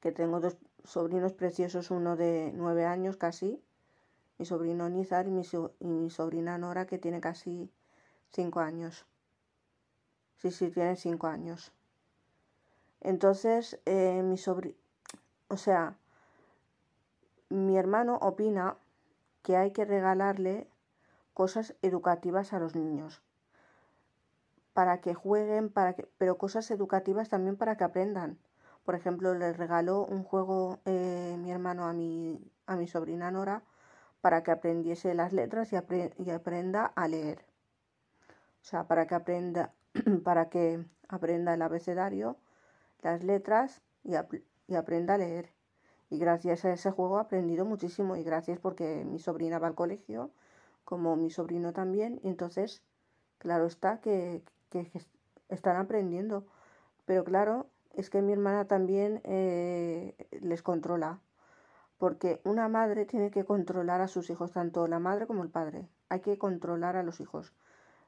que 0.00 0.12
tengo 0.12 0.40
dos 0.40 0.56
sobrinos 0.84 1.32
preciosos, 1.34 1.90
uno 1.90 2.16
de 2.16 2.52
nueve 2.54 2.84
años 2.84 3.16
casi, 3.16 3.62
mi 4.38 4.46
sobrino 4.46 4.88
Nizar 4.88 5.26
y 5.26 5.30
mi, 5.30 6.10
sobrina 6.10 6.58
Nora, 6.58 6.86
que 6.86 6.98
tiene 6.98 7.20
casi 7.20 7.70
cinco 8.30 8.60
años. 8.60 9.06
Sí, 10.36 10.50
sí, 10.50 10.70
tiene 10.70 10.96
cinco 10.96 11.26
años. 11.26 11.72
Entonces, 13.00 13.80
eh, 13.84 14.22
mi 14.22 14.38
sobrino 14.38 14.76
o 15.48 15.56
sea, 15.56 15.96
mi 17.48 17.78
hermano 17.78 18.16
opina 18.20 18.76
que 19.42 19.56
hay 19.56 19.70
que 19.72 19.86
regalarle 19.86 20.68
cosas 21.32 21.74
educativas 21.80 22.52
a 22.52 22.58
los 22.58 22.76
niños 22.76 23.22
para 24.74 25.00
que 25.00 25.14
jueguen, 25.14 25.70
para 25.70 25.94
que, 25.94 26.08
pero 26.18 26.36
cosas 26.38 26.70
educativas 26.70 27.28
también 27.30 27.56
para 27.56 27.76
que 27.76 27.84
aprendan. 27.84 28.38
Por 28.84 28.94
ejemplo, 28.94 29.34
le 29.34 29.52
regaló 29.52 30.04
un 30.04 30.22
juego 30.22 30.78
eh, 30.84 31.36
mi 31.38 31.50
hermano 31.50 31.86
a 31.86 31.92
mi, 31.92 32.38
a 32.66 32.76
mi 32.76 32.86
sobrina 32.86 33.30
Nora 33.30 33.62
para 34.28 34.42
que 34.42 34.50
aprendiese 34.50 35.14
las 35.14 35.32
letras 35.32 35.72
y, 35.72 35.76
apre 35.76 36.12
y 36.18 36.28
aprenda 36.28 36.84
a 36.84 37.08
leer. 37.08 37.46
O 38.60 38.64
sea, 38.66 38.84
para 38.84 39.06
que 39.06 39.14
aprenda, 39.14 39.72
para 40.22 40.50
que 40.50 40.84
aprenda 41.08 41.54
el 41.54 41.62
abecedario, 41.62 42.36
las 43.00 43.24
letras 43.24 43.80
y, 44.04 44.16
aprenda 44.74 45.14
a 45.14 45.16
leer. 45.16 45.48
Y 46.10 46.18
gracias 46.18 46.66
a 46.66 46.74
ese 46.74 46.90
juego 46.90 47.16
he 47.16 47.22
aprendido 47.22 47.64
muchísimo 47.64 48.16
y 48.16 48.22
gracias 48.22 48.58
porque 48.58 49.02
mi 49.06 49.18
sobrina 49.18 49.58
va 49.58 49.68
al 49.68 49.74
colegio, 49.74 50.30
como 50.84 51.16
mi 51.16 51.30
sobrino 51.30 51.72
también, 51.72 52.20
y 52.22 52.28
entonces 52.28 52.82
Claro 53.38 53.64
está 53.64 54.02
que, 54.02 54.42
que, 54.68 54.92
están 55.48 55.76
aprendiendo. 55.76 56.44
Pero 57.06 57.24
claro, 57.24 57.66
es 57.94 58.10
que 58.10 58.20
mi 58.20 58.34
hermana 58.34 58.66
también 58.66 59.22
eh, 59.24 60.14
les 60.42 60.62
controla. 60.62 61.18
Porque 61.98 62.40
una 62.44 62.68
madre 62.68 63.04
tiene 63.04 63.30
que 63.30 63.44
controlar 63.44 64.00
a 64.00 64.08
sus 64.08 64.30
hijos, 64.30 64.52
tanto 64.52 64.86
la 64.86 64.98
madre 64.98 65.26
como 65.26 65.42
el 65.42 65.50
padre. 65.50 65.88
Hay 66.08 66.20
que 66.20 66.38
controlar 66.38 66.96
a 66.96 67.02
los 67.02 67.20
hijos. 67.20 67.52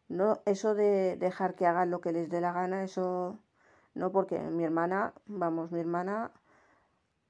No, 0.09 0.41
eso 0.47 0.75
de 0.75 1.17
dejar 1.17 1.55
que 1.55 1.67
hagan 1.67 1.91
lo 1.91 2.01
que 2.01 2.13
les 2.13 2.31
dé 2.31 2.41
la 2.41 2.53
gana, 2.53 2.85
eso 2.85 3.39
no, 3.95 4.13
porque 4.13 4.39
mi 4.39 4.65
hermana, 4.65 5.15
vamos, 5.27 5.73
mi 5.73 5.81
hermana 5.81 6.31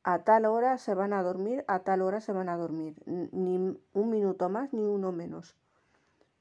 a 0.02 0.20
tal 0.20 0.44
hora 0.46 0.78
se 0.78 0.94
van 0.94 1.12
a 1.12 1.22
dormir, 1.22 1.64
a 1.68 1.80
tal 1.80 2.02
hora 2.02 2.20
se 2.20 2.32
van 2.32 2.48
a 2.48 2.56
dormir, 2.56 2.96
ni 3.06 3.78
un 3.92 4.10
minuto 4.10 4.48
más 4.48 4.72
ni 4.72 4.84
uno 4.84 5.12
menos, 5.12 5.56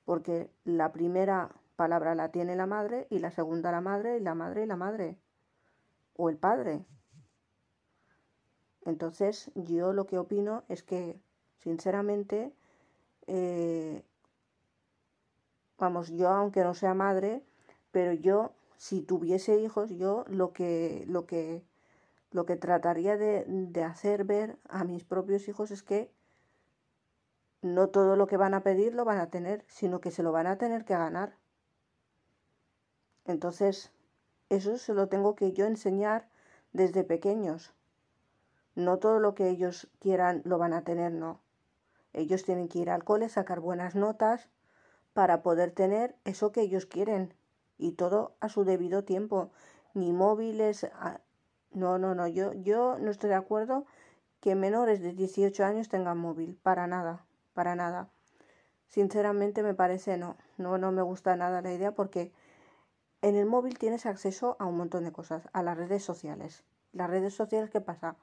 porque 0.06 0.50
la 0.66 0.92
primera 0.92 1.52
palabra 1.76 2.16
la 2.16 2.30
tiene 2.30 2.56
la 2.56 2.66
madre 2.66 3.08
y 3.10 3.20
la 3.20 3.32
segunda 3.32 3.72
la 3.72 3.82
madre 3.82 4.18
y 4.18 4.22
la 4.22 4.36
madre 4.36 4.64
y 4.64 4.66
la 4.66 4.76
madre, 4.76 5.18
o 6.16 6.30
el 6.30 6.38
padre. 6.38 6.86
Entonces 8.90 9.52
yo 9.56 9.94
lo 9.94 10.06
que 10.08 10.18
opino 10.18 10.64
es 10.68 10.84
que, 10.84 11.20
sinceramente, 11.60 12.52
eh, 13.28 14.04
vamos, 15.78 16.10
yo 16.10 16.30
aunque 16.30 16.64
no 16.64 16.74
sea 16.74 16.94
madre, 16.94 17.44
pero 17.92 18.14
yo 18.14 18.52
si 18.78 19.02
tuviese 19.02 19.60
hijos, 19.60 19.90
yo 19.92 20.26
lo 20.28 20.54
que, 20.54 21.06
lo 21.08 21.26
que, 21.26 21.64
lo 22.32 22.46
que 22.46 22.56
trataría 22.56 23.18
de, 23.18 23.46
de 23.48 23.84
hacer 23.84 24.24
ver 24.26 24.58
a 24.70 24.84
mis 24.84 25.04
propios 25.04 25.48
hijos 25.48 25.72
es 25.72 25.84
que 25.84 26.12
no 27.62 27.90
todo 27.90 28.16
lo 28.16 28.28
que 28.28 28.38
van 28.38 28.54
a 28.54 28.64
pedir 28.64 28.96
lo 28.96 29.06
van 29.06 29.20
a 29.20 29.30
tener, 29.30 29.66
sino 29.68 30.02
que 30.02 30.12
se 30.12 30.24
lo 30.24 30.32
van 30.32 30.48
a 30.48 30.58
tener 30.58 30.86
que 30.86 30.94
ganar. 30.94 31.36
Entonces, 33.26 33.92
eso 34.50 34.78
se 34.78 34.94
lo 34.94 35.08
tengo 35.10 35.36
que 35.36 35.52
yo 35.52 35.66
enseñar 35.66 36.28
desde 36.74 37.04
pequeños. 37.04 37.74
No 38.80 38.98
todo 38.98 39.20
lo 39.20 39.36
que 39.36 39.50
ellos 39.50 39.90
quieran 40.00 40.42
lo 40.46 40.58
van 40.58 40.72
a 40.72 40.86
tener, 40.86 41.12
no. 41.12 41.42
Ellos 42.14 42.46
tienen 42.46 42.70
que 42.70 42.80
ir 42.80 42.90
al 42.90 43.04
cole, 43.04 43.28
sacar 43.28 43.60
buenas 43.60 43.94
notas 43.94 44.48
para 45.12 45.44
poder 45.44 45.72
tener 45.72 46.16
eso 46.24 46.54
que 46.54 46.62
ellos 46.62 46.86
quieren 46.86 47.34
y 47.78 47.92
todo 47.92 48.38
a 48.40 48.48
su 48.48 48.64
debido 48.64 49.04
tiempo. 49.04 49.52
Ni 49.94 50.14
móviles. 50.14 50.88
No, 51.72 52.00
no, 52.00 52.16
no. 52.16 52.26
Yo, 52.28 52.54
yo 52.54 52.98
no 53.00 53.12
estoy 53.12 53.32
de 53.32 53.36
acuerdo 53.36 53.86
que 54.40 54.56
menores 54.56 55.02
de 55.02 55.12
18 55.12 55.66
años 55.66 55.90
tengan 55.90 56.18
móvil. 56.18 56.58
Para 56.64 56.88
nada. 56.88 57.26
Para 57.54 57.76
nada. 57.76 58.08
Sinceramente 58.88 59.62
me 59.62 59.74
parece 59.74 60.18
no. 60.18 60.38
No, 60.58 60.78
no 60.78 60.94
me 60.94 61.02
gusta 61.02 61.36
nada 61.36 61.62
la 61.62 61.74
idea 61.74 61.92
porque 61.92 62.32
en 63.22 63.36
el 63.36 63.46
móvil 63.46 63.78
tienes 63.78 64.06
acceso 64.06 64.56
a 64.58 64.66
un 64.66 64.78
montón 64.78 65.04
de 65.04 65.12
cosas. 65.12 65.50
A 65.52 65.64
las 65.64 65.78
redes 65.78 66.02
sociales. 66.02 66.64
Las 66.94 67.10
redes 67.10 67.34
sociales, 67.34 67.70
¿qué 67.70 67.82
pasa? 67.82 68.16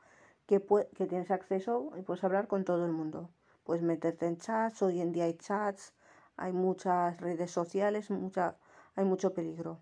Que, 0.46 0.64
que 0.94 1.06
tienes 1.06 1.30
acceso 1.30 1.92
y 1.96 2.02
puedes 2.02 2.22
hablar 2.24 2.46
con 2.46 2.64
todo 2.64 2.86
el 2.86 2.92
mundo. 2.92 3.30
Puedes 3.64 3.82
meterte 3.82 4.26
en 4.26 4.38
chats. 4.38 4.82
Hoy 4.82 5.00
en 5.00 5.12
día 5.12 5.24
hay 5.24 5.34
chats. 5.34 5.92
Hay 6.36 6.52
muchas 6.52 7.20
redes 7.20 7.50
sociales. 7.50 8.10
Muchas 8.10 8.54
hay 8.96 9.04
mucho 9.04 9.34
peligro. 9.34 9.80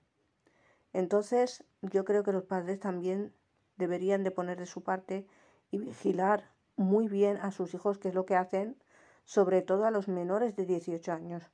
Entonces, 0.93 1.65
yo 1.83 2.05
creo 2.05 2.23
que 2.23 2.33
los 2.33 2.45
padres 2.45 2.81
también 2.81 3.33
deberían 3.77 4.25
de 4.25 4.31
poner 4.31 4.59
de 4.59 4.67
su 4.67 4.83
parte 4.83 5.27
y 5.71 5.79
vigilar 5.79 6.51
muy 6.77 7.09
bien 7.09 7.37
a 7.39 7.51
sus 7.51 7.75
hijos 7.75 7.99
qué 7.99 8.09
es 8.09 8.15
lo 8.15 8.27
que 8.27 8.37
hacen, 8.37 8.77
sobre 9.25 9.63
todo 9.63 9.87
a 9.87 9.91
los 9.91 10.09
menores 10.09 10.57
de 10.57 10.67
18 10.67 11.13
años. 11.13 11.51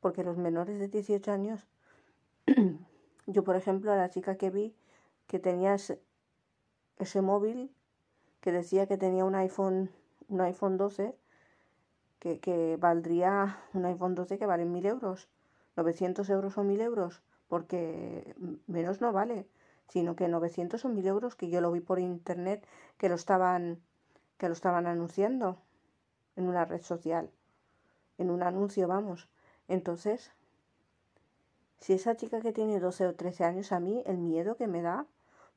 Porque 0.00 0.24
los 0.24 0.36
menores 0.36 0.78
de 0.78 0.88
18 0.88 1.30
años, 1.30 1.66
yo 3.26 3.44
por 3.44 3.56
ejemplo 3.56 3.92
a 3.92 3.96
la 3.96 4.10
chica 4.10 4.36
que 4.36 4.50
vi 4.50 4.74
que 5.26 5.38
tenía 5.38 5.74
ese, 5.74 6.00
móvil, 7.22 7.72
que 8.40 8.52
decía 8.52 8.86
que 8.86 8.96
tenía 8.96 9.24
un 9.24 9.34
iPhone, 9.34 9.90
un 10.28 10.40
iPhone 10.40 10.76
12, 10.76 11.14
que, 12.18 12.40
que 12.40 12.76
valdría 12.78 13.58
un 13.74 13.84
iPhone 13.86 14.14
12 14.14 14.38
que 14.38 14.46
vale 14.46 14.64
mil 14.64 14.86
euros 14.86 15.28
900 15.76 16.28
euros 16.30 16.58
o 16.58 16.64
1000 16.64 16.80
euros, 16.80 17.22
porque 17.48 18.34
menos 18.66 19.00
no 19.00 19.12
vale, 19.12 19.46
sino 19.88 20.16
que 20.16 20.28
900 20.28 20.84
o 20.84 20.88
1000 20.88 21.06
euros 21.06 21.34
que 21.34 21.48
yo 21.48 21.60
lo 21.60 21.72
vi 21.72 21.80
por 21.80 21.98
internet 21.98 22.66
que 22.98 23.08
lo 23.08 23.14
estaban 23.14 23.80
que 24.38 24.48
lo 24.48 24.54
estaban 24.54 24.86
anunciando 24.86 25.58
en 26.36 26.48
una 26.48 26.64
red 26.64 26.82
social, 26.82 27.30
en 28.16 28.30
un 28.30 28.42
anuncio, 28.42 28.88
vamos. 28.88 29.28
Entonces, 29.68 30.32
si 31.78 31.92
esa 31.92 32.16
chica 32.16 32.40
que 32.40 32.52
tiene 32.52 32.80
12 32.80 33.06
o 33.06 33.14
13 33.14 33.44
años, 33.44 33.72
a 33.72 33.80
mí 33.80 34.02
el 34.06 34.16
miedo 34.16 34.56
que 34.56 34.66
me 34.66 34.80
da, 34.80 35.06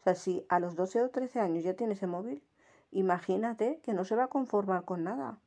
o 0.02 0.04
sea, 0.04 0.16
si 0.16 0.46
a 0.50 0.60
los 0.60 0.76
12 0.76 1.02
o 1.02 1.10
13 1.10 1.40
años 1.40 1.64
ya 1.64 1.76
tiene 1.76 1.94
ese 1.94 2.08
móvil, 2.08 2.44
imagínate 2.94 3.80
que 3.84 3.94
no 3.94 4.06
se 4.06 4.16
va 4.16 4.26
a 4.26 4.30
conformar 4.30 4.86
con 4.86 5.04
nada 5.04 5.40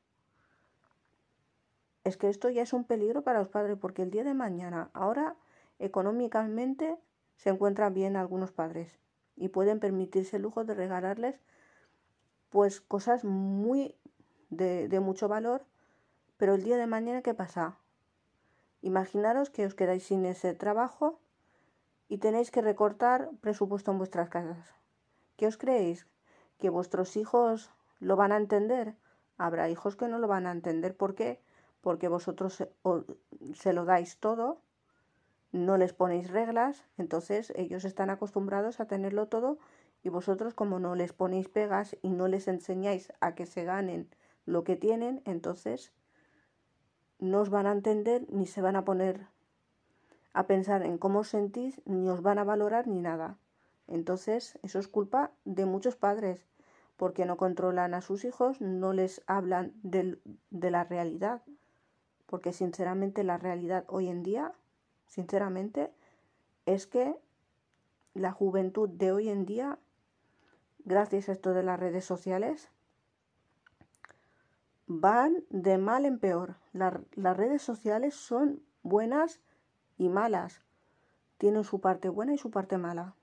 es 2.07 2.17
que 2.17 2.29
esto 2.29 2.49
ya 2.51 2.63
es 2.63 2.73
un 2.73 2.85
peligro 2.85 3.23
para 3.23 3.41
los 3.41 3.49
padres 3.49 3.77
porque 3.81 4.03
el 4.03 4.13
día 4.13 4.23
de 4.23 4.33
mañana, 4.33 4.91
ahora 4.95 5.35
económicamente 5.81 6.97
se 7.35 7.51
encuentran 7.51 7.95
bien 7.95 8.15
algunos 8.15 8.53
padres 8.53 8.97
y 9.35 9.49
pueden 9.49 9.81
permitirse 9.81 10.37
el 10.37 10.43
lujo 10.43 10.65
de 10.65 10.75
regalarles 10.75 11.41
pues 12.51 12.81
cosas 12.81 13.25
muy 13.25 13.97
de, 14.51 14.87
de 14.89 15.01
mucho 15.01 15.27
valor, 15.27 15.65
pero 16.37 16.55
el 16.55 16.63
día 16.63 16.77
de 16.77 16.87
mañana 16.87 17.23
¿qué 17.23 17.35
pasa? 17.35 17.77
Imaginaros 18.83 19.51
que 19.51 19.67
os 19.67 19.75
quedáis 19.75 20.05
sin 20.05 20.25
ese 20.27 20.55
trabajo 20.55 21.19
y 22.09 22.19
tenéis 22.19 22.53
que 22.53 22.63
recortar 22.63 23.31
presupuesto 23.41 23.91
en 23.91 23.99
vuestras 23.99 24.29
casas. 24.29 24.75
¿Qué 25.37 25.49
os 25.49 25.57
creéis? 25.57 26.07
¿Que 26.59 26.71
vuestros 26.71 27.17
hijos 27.17 27.71
lo 28.01 28.17
van 28.17 28.33
a 28.33 28.37
entender? 28.37 28.97
Habrá 29.39 29.69
hijos 29.69 29.97
que 29.97 30.09
no 30.09 30.19
lo 30.19 30.29
van 30.29 30.47
a 30.47 30.53
entender. 30.53 30.97
¿Por 30.97 31.15
qué? 31.15 31.41
porque 31.87 32.09
vosotros 32.09 32.65
se, 33.55 33.73
lo 33.73 33.85
dais 33.85 34.19
todo, 34.19 34.61
no 35.53 35.77
les 35.77 35.93
ponéis 35.93 36.29
reglas, 36.33 36.85
entonces 36.99 37.53
ellos 37.55 37.85
están 37.85 38.11
acostumbrados 38.11 38.81
a 38.81 38.89
tenerlo 38.89 39.29
todo 39.29 39.61
y 40.03 40.09
vosotros 40.09 40.53
como 40.53 40.81
no 40.81 40.97
les 40.97 41.13
ponéis 41.13 41.49
pegas 41.49 41.97
y 42.03 42.11
no 42.11 42.27
les 42.27 42.49
enseñáis 42.49 43.13
a 43.21 43.37
que 43.37 43.47
se 43.47 43.63
ganen 43.63 44.11
lo 44.47 44.65
que 44.65 44.75
tienen, 44.75 45.23
entonces 45.27 45.93
no 47.21 47.43
os 47.43 47.51
van 47.51 47.69
a 47.69 47.73
entender 47.73 48.27
ni 48.31 48.47
se 48.47 48.63
van 48.63 48.75
a 48.75 48.85
poner 48.85 49.29
a 50.33 50.49
pensar 50.49 50.83
en 50.83 50.99
cómo 50.99 51.21
os 51.21 51.29
sentís, 51.29 51.81
ni 51.85 52.09
os 52.09 52.21
van 52.21 52.41
a 52.41 52.45
valorar 52.45 52.89
ni 52.89 53.01
nada. 53.01 53.39
Entonces, 53.89 54.59
eso 54.63 54.79
es 54.79 54.89
culpa 54.89 55.31
de 55.45 55.67
muchos 55.67 55.97
padres, 55.97 56.47
porque 56.97 57.25
no 57.27 57.37
controlan 57.37 57.95
a 57.95 58.01
sus 58.01 58.25
hijos, 58.25 58.61
no 58.61 58.93
les 58.93 59.23
hablan 59.27 59.73
de 59.83 60.71
la 60.71 60.85
realidad 60.85 61.43
porque 62.27 62.53
sinceramente 62.53 63.25
la 63.25 63.39
realidad 63.39 63.85
hoy 63.89 64.09
en 64.09 64.23
día, 64.23 64.53
sinceramente, 65.07 65.93
es 66.67 66.87
que 66.87 67.17
la 68.15 68.33
juventud 68.33 68.89
de 68.89 69.13
hoy 69.13 69.29
en 69.29 69.47
día, 69.47 69.79
gracias 70.85 71.29
a 71.29 71.33
esto 71.33 71.55
de 71.55 71.63
las 71.63 71.79
redes 71.79 72.05
sociales, 72.05 72.69
van 74.87 75.45
de 75.51 75.79
mal 75.79 76.05
en 76.05 76.19
peor. 76.19 76.57
las 76.73 77.37
redes 77.37 77.63
sociales 77.63 78.15
son 78.15 78.63
buenas 78.83 79.41
y 79.97 80.09
malas. 80.09 80.63
Tienen 81.39 81.65
su 81.65 81.81
parte 81.81 82.09
buena 82.09 82.35
y 82.35 82.39
su 82.39 82.51
parte 82.51 82.79
mala. 82.79 83.15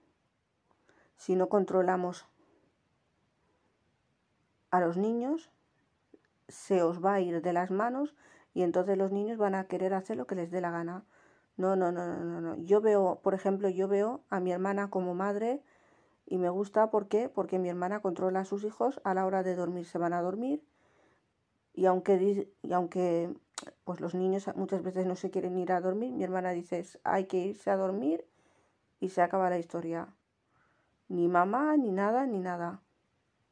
Si 1.24 1.38
no 1.38 1.48
controlamos 1.48 2.26
a 4.72 4.82
los 4.82 4.98
niños, 4.98 5.50
se 6.50 6.84
os 6.84 7.02
va 7.02 7.14
a 7.14 7.22
ir 7.22 7.42
de 7.42 7.54
las 7.54 7.72
manos 7.72 8.14
y 8.54 8.64
entonces 8.64 8.98
los 8.98 9.14
niños 9.14 9.38
van 9.38 9.56
a 9.56 9.64
querer 9.64 9.94
hacer 9.94 10.18
lo 10.18 10.28
que 10.28 10.36
les 10.36 10.52
dé 10.52 10.60
la 10.60 10.72
gana. 10.72 11.06
No, 11.56 11.78
no, 11.78 11.94
no, 11.94 12.06
no, 12.18 12.42
no. 12.42 12.56
Yo 12.58 12.82
veo, 12.82 13.22
por 13.24 13.36
ejemplo, 13.36 13.70
yo 13.70 13.88
veo 13.88 14.26
a 14.30 14.42
mi 14.42 14.52
hermana 14.52 14.90
como 14.90 15.16
madre 15.16 15.64
y 16.26 16.40
me 16.40 16.50
gusta 16.50 16.90
¿por 16.90 17.08
qué? 17.08 17.30
Porque 17.30 17.58
mi 17.58 17.70
hermana 17.70 18.02
controla 18.02 18.42
a 18.42 18.46
sus 18.46 18.66
hijos 18.66 19.00
a 19.06 19.14
la 19.14 19.26
hora 19.26 19.44
de 19.44 19.56
dormir, 19.56 19.86
se 19.86 20.00
van 20.00 20.12
a 20.12 20.22
dormir 20.22 20.62
y 21.74 21.86
aunque 21.86 22.52
y 22.62 22.74
aunque 22.74 23.34
pues 23.86 24.02
los 24.02 24.14
niños 24.14 24.50
muchas 24.58 24.84
veces 24.84 25.06
no 25.06 25.16
se 25.16 25.32
quieren 25.32 25.58
ir 25.58 25.72
a 25.72 25.80
dormir, 25.80 26.12
mi 26.12 26.26
hermana 26.26 26.52
dice, 26.52 26.84
hay 27.06 27.28
que 27.28 27.38
irse 27.38 27.70
a 27.70 27.78
dormir 27.78 28.26
y 29.00 29.08
se 29.08 29.22
acaba 29.22 29.50
la 29.50 29.58
historia. 29.58 30.14
Ni 31.08 31.28
mamá, 31.28 31.78
ni 31.78 31.92
nada, 31.92 32.26
ni 32.26 32.40
nada. 32.40 32.82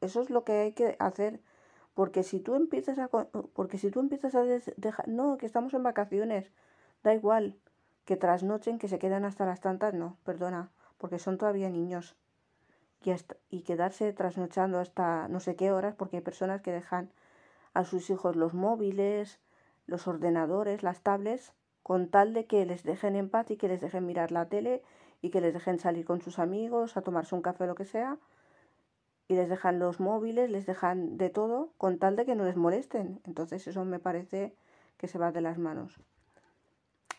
Eso 0.02 0.22
es 0.22 0.30
lo 0.30 0.44
que 0.44 0.54
hay 0.54 0.74
que 0.74 0.96
hacer 1.00 1.42
porque 1.94 2.24
si 2.24 2.40
tú 2.40 2.56
empiezas 2.56 2.98
a 3.00 3.08
porque 3.08 3.78
si 3.78 3.92
tú 3.92 4.00
empiezas 4.00 4.36
a 4.36 4.44
dejar 4.44 5.08
no, 5.08 5.38
que 5.38 5.46
estamos 5.46 5.74
en 5.74 5.84
vacaciones, 5.84 6.52
da 7.04 7.14
igual 7.14 7.58
que 8.06 8.18
trasnochen, 8.18 8.80
que 8.80 8.88
se 8.88 9.00
quedan 9.00 9.26
hasta 9.26 9.46
las 9.46 9.62
tantas, 9.62 9.94
no, 9.94 10.18
perdona, 10.24 10.72
porque 10.98 11.20
son 11.20 11.38
todavía 11.38 11.70
niños. 11.70 12.16
Y, 13.04 13.14
y 13.50 13.62
quedarse 13.64 14.14
trasnochando 14.14 14.80
hasta 14.80 15.28
no 15.28 15.40
sé 15.40 15.56
qué 15.56 15.72
horas, 15.72 15.96
porque 15.96 16.18
hay 16.18 16.24
personas 16.24 16.62
que 16.62 16.72
dejan 16.72 17.12
a 17.74 17.84
sus 17.84 18.10
hijos 18.10 18.36
los 18.36 18.54
móviles, 18.54 19.40
los 19.86 20.08
ordenadores, 20.08 20.84
las 20.84 21.02
tablets, 21.02 21.54
con 21.84 22.10
tal 22.10 22.34
de 22.34 22.46
que 22.46 22.66
les 22.66 22.84
dejen 22.84 23.16
en 23.16 23.30
paz 23.30 23.52
y 23.52 23.58
que 23.58 23.68
les 23.68 23.82
dejen 23.82 24.06
mirar 24.06 24.32
la 24.32 24.48
tele 24.48 24.84
y 25.22 25.30
que 25.30 25.42
les 25.42 25.54
dejen 25.54 25.80
salir 25.80 26.06
con 26.06 26.22
sus 26.22 26.40
amigos 26.40 26.98
a 26.98 27.02
tomarse 27.02 27.36
un 27.36 27.42
café 27.42 27.64
o 27.66 27.68
lo 27.68 27.76
que 27.76 27.86
sea 27.86 28.18
y 29.32 29.36
les 29.36 29.48
dejan 29.48 29.80
los 29.80 30.02
móviles, 30.02 30.50
les 30.50 30.66
dejan 30.66 31.18
de 31.18 31.30
todo 31.30 31.72
con 31.78 32.00
tal 32.00 32.18
de 32.18 32.26
que 32.26 32.36
no 32.36 32.44
les 32.44 32.58
molesten. 32.58 33.22
Entonces 33.24 33.66
eso 33.66 33.86
me 33.86 33.98
parece 33.98 34.54
que 34.98 35.08
se 35.08 35.18
va 35.18 35.32
de 35.32 35.40
las 35.40 35.58
manos. 35.58 36.02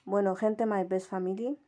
Bueno, 0.05 0.37
gente, 0.37 0.66
my 0.66 0.85
best 0.85 1.09
family. 1.09 1.59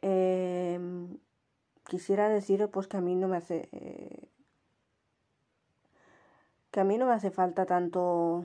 Em, 0.00 1.18
quisiera 1.88 2.28
deciros 2.28 2.70
pues 2.70 2.86
que 2.86 2.98
a 2.98 3.00
mí 3.00 3.16
no 3.16 3.26
me 3.26 3.38
hace 3.38 3.68
eh, 3.72 4.28
que 6.70 6.80
a 6.80 6.84
mí 6.84 6.98
no 6.98 7.06
me 7.06 7.14
hace 7.14 7.32
falta 7.32 7.66
tanto 7.66 8.44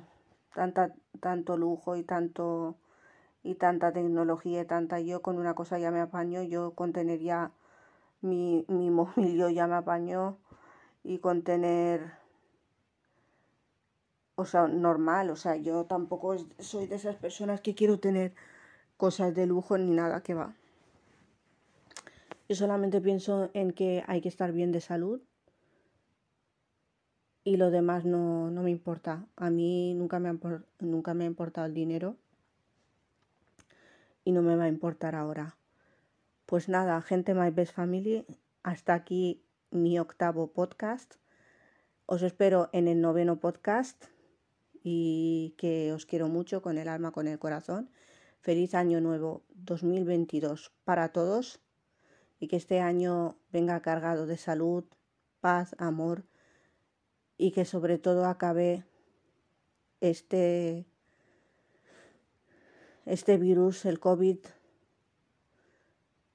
tanta 0.53 0.93
tanto 1.19 1.57
lujo 1.57 1.95
y 1.95 2.03
tanto 2.03 2.75
y 3.43 3.55
tanta 3.55 3.91
tecnología 3.91 4.61
y 4.61 4.65
tanta 4.65 4.99
yo 4.99 5.21
con 5.21 5.37
una 5.37 5.53
cosa 5.55 5.79
ya 5.79 5.91
me 5.91 6.01
apaño 6.01 6.43
yo 6.43 6.71
con 6.71 6.93
tener 6.93 7.19
ya 7.19 7.51
mi, 8.21 8.65
mi 8.67 8.89
móvil 8.89 9.35
yo 9.37 9.49
ya 9.49 9.67
me 9.67 9.75
apaño 9.75 10.37
y 11.03 11.19
con 11.19 11.43
tener 11.43 12.13
o 14.35 14.45
sea 14.45 14.67
normal 14.67 15.29
o 15.29 15.35
sea 15.35 15.55
yo 15.55 15.85
tampoco 15.85 16.35
soy 16.59 16.87
de 16.87 16.95
esas 16.95 17.15
personas 17.15 17.61
que 17.61 17.75
quiero 17.75 17.99
tener 17.99 18.33
cosas 19.01 19.33
de 19.33 19.47
lujo 19.47 19.79
ni 19.79 19.89
nada 19.89 20.21
que 20.21 20.35
va. 20.35 20.53
Yo 22.47 22.55
solamente 22.55 23.01
pienso 23.01 23.49
en 23.55 23.71
que 23.71 24.03
hay 24.05 24.21
que 24.21 24.29
estar 24.29 24.51
bien 24.51 24.71
de 24.71 24.79
salud 24.79 25.21
y 27.43 27.57
lo 27.57 27.71
demás 27.71 28.05
no, 28.05 28.51
no 28.51 28.63
me 28.63 28.71
importa. 28.71 29.25
A 29.35 29.49
mí 29.49 29.93
nunca 29.93 30.19
me, 30.19 30.29
ha, 30.29 30.35
nunca 30.79 31.13
me 31.13 31.23
ha 31.23 31.27
importado 31.27 31.67
el 31.67 31.73
dinero 31.73 32.15
y 34.23 34.31
no 34.31 34.41
me 34.41 34.55
va 34.55 34.65
a 34.65 34.69
importar 34.69 35.15
ahora. 35.15 35.57
Pues 36.45 36.69
nada, 36.69 37.01
gente 37.01 37.33
My 37.33 37.49
Best 37.49 37.73
Family, 37.73 38.25
hasta 38.63 38.93
aquí 38.93 39.43
mi 39.71 39.97
octavo 39.99 40.51
podcast. 40.51 41.15
Os 42.05 42.23
espero 42.23 42.69
en 42.73 42.87
el 42.87 43.01
noveno 43.01 43.39
podcast 43.39 44.05
y 44.83 45.55
que 45.57 45.93
os 45.93 46.05
quiero 46.05 46.27
mucho 46.27 46.61
con 46.61 46.77
el 46.77 46.89
alma, 46.89 47.11
con 47.11 47.27
el 47.27 47.39
corazón. 47.39 47.89
Feliz 48.41 48.75
año 48.75 48.99
nuevo 49.01 49.43
2022 49.53 50.71
para 50.83 51.09
todos 51.09 51.61
y 52.39 52.47
que 52.47 52.57
este 52.57 52.81
año 52.81 53.37
venga 53.51 53.81
cargado 53.81 54.25
de 54.25 54.37
salud, 54.37 54.83
paz, 55.39 55.75
amor 55.77 56.25
y 57.41 57.49
que 57.49 57.65
sobre 57.65 57.97
todo 57.97 58.25
acabe 58.25 58.85
este 59.99 60.85
este 63.07 63.37
virus, 63.37 63.85
el 63.85 63.99
COVID, 63.99 64.37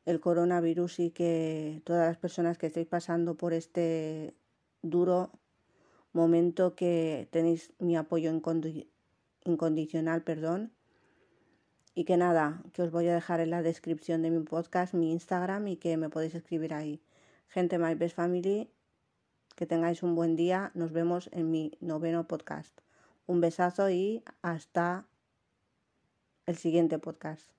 el 0.05 0.21
coronavirus 0.21 0.99
y 0.99 1.11
que 1.13 1.81
todas 1.85 2.09
las 2.09 2.17
personas 2.19 2.59
que 2.59 2.67
estéis 2.67 2.89
pasando 2.89 3.37
por 3.37 3.53
este 3.53 4.35
duro 4.83 5.31
momento 6.13 6.75
que 6.75 7.29
tenéis 7.31 7.73
mi 7.79 7.97
apoyo 7.97 8.33
incondicional, 9.45 10.25
perdón. 10.25 10.73
Y 11.95 12.05
que 12.05 12.17
nada, 12.17 12.65
que 12.73 12.83
os 12.83 12.91
voy 12.91 13.07
a 13.07 13.15
dejar 13.15 13.39
en 13.39 13.51
la 13.51 13.63
descripción 13.63 14.23
de 14.23 14.31
mi 14.31 14.43
podcast, 14.43 14.93
mi 14.93 15.13
Instagram 15.13 15.69
y 15.69 15.77
que 15.77 15.97
me 15.97 16.11
podéis 16.11 16.35
escribir 16.35 16.75
ahí. 16.75 17.01
Gente, 17.47 17.79
My 17.79 17.95
Best 17.95 18.17
Family, 18.17 18.69
que 19.57 19.67
tengáis 19.67 20.03
un 20.03 20.15
buen 20.15 20.37
día. 20.37 20.71
Nos 20.75 20.93
vemos 20.93 21.29
en 21.33 21.51
mi 21.51 21.73
noveno 21.81 22.29
podcast. 22.29 22.79
Un 23.27 23.41
besazo 23.41 23.91
y 23.91 24.23
hasta 24.43 25.07
el 26.47 26.57
siguiente 26.57 26.99
podcast. 26.99 27.56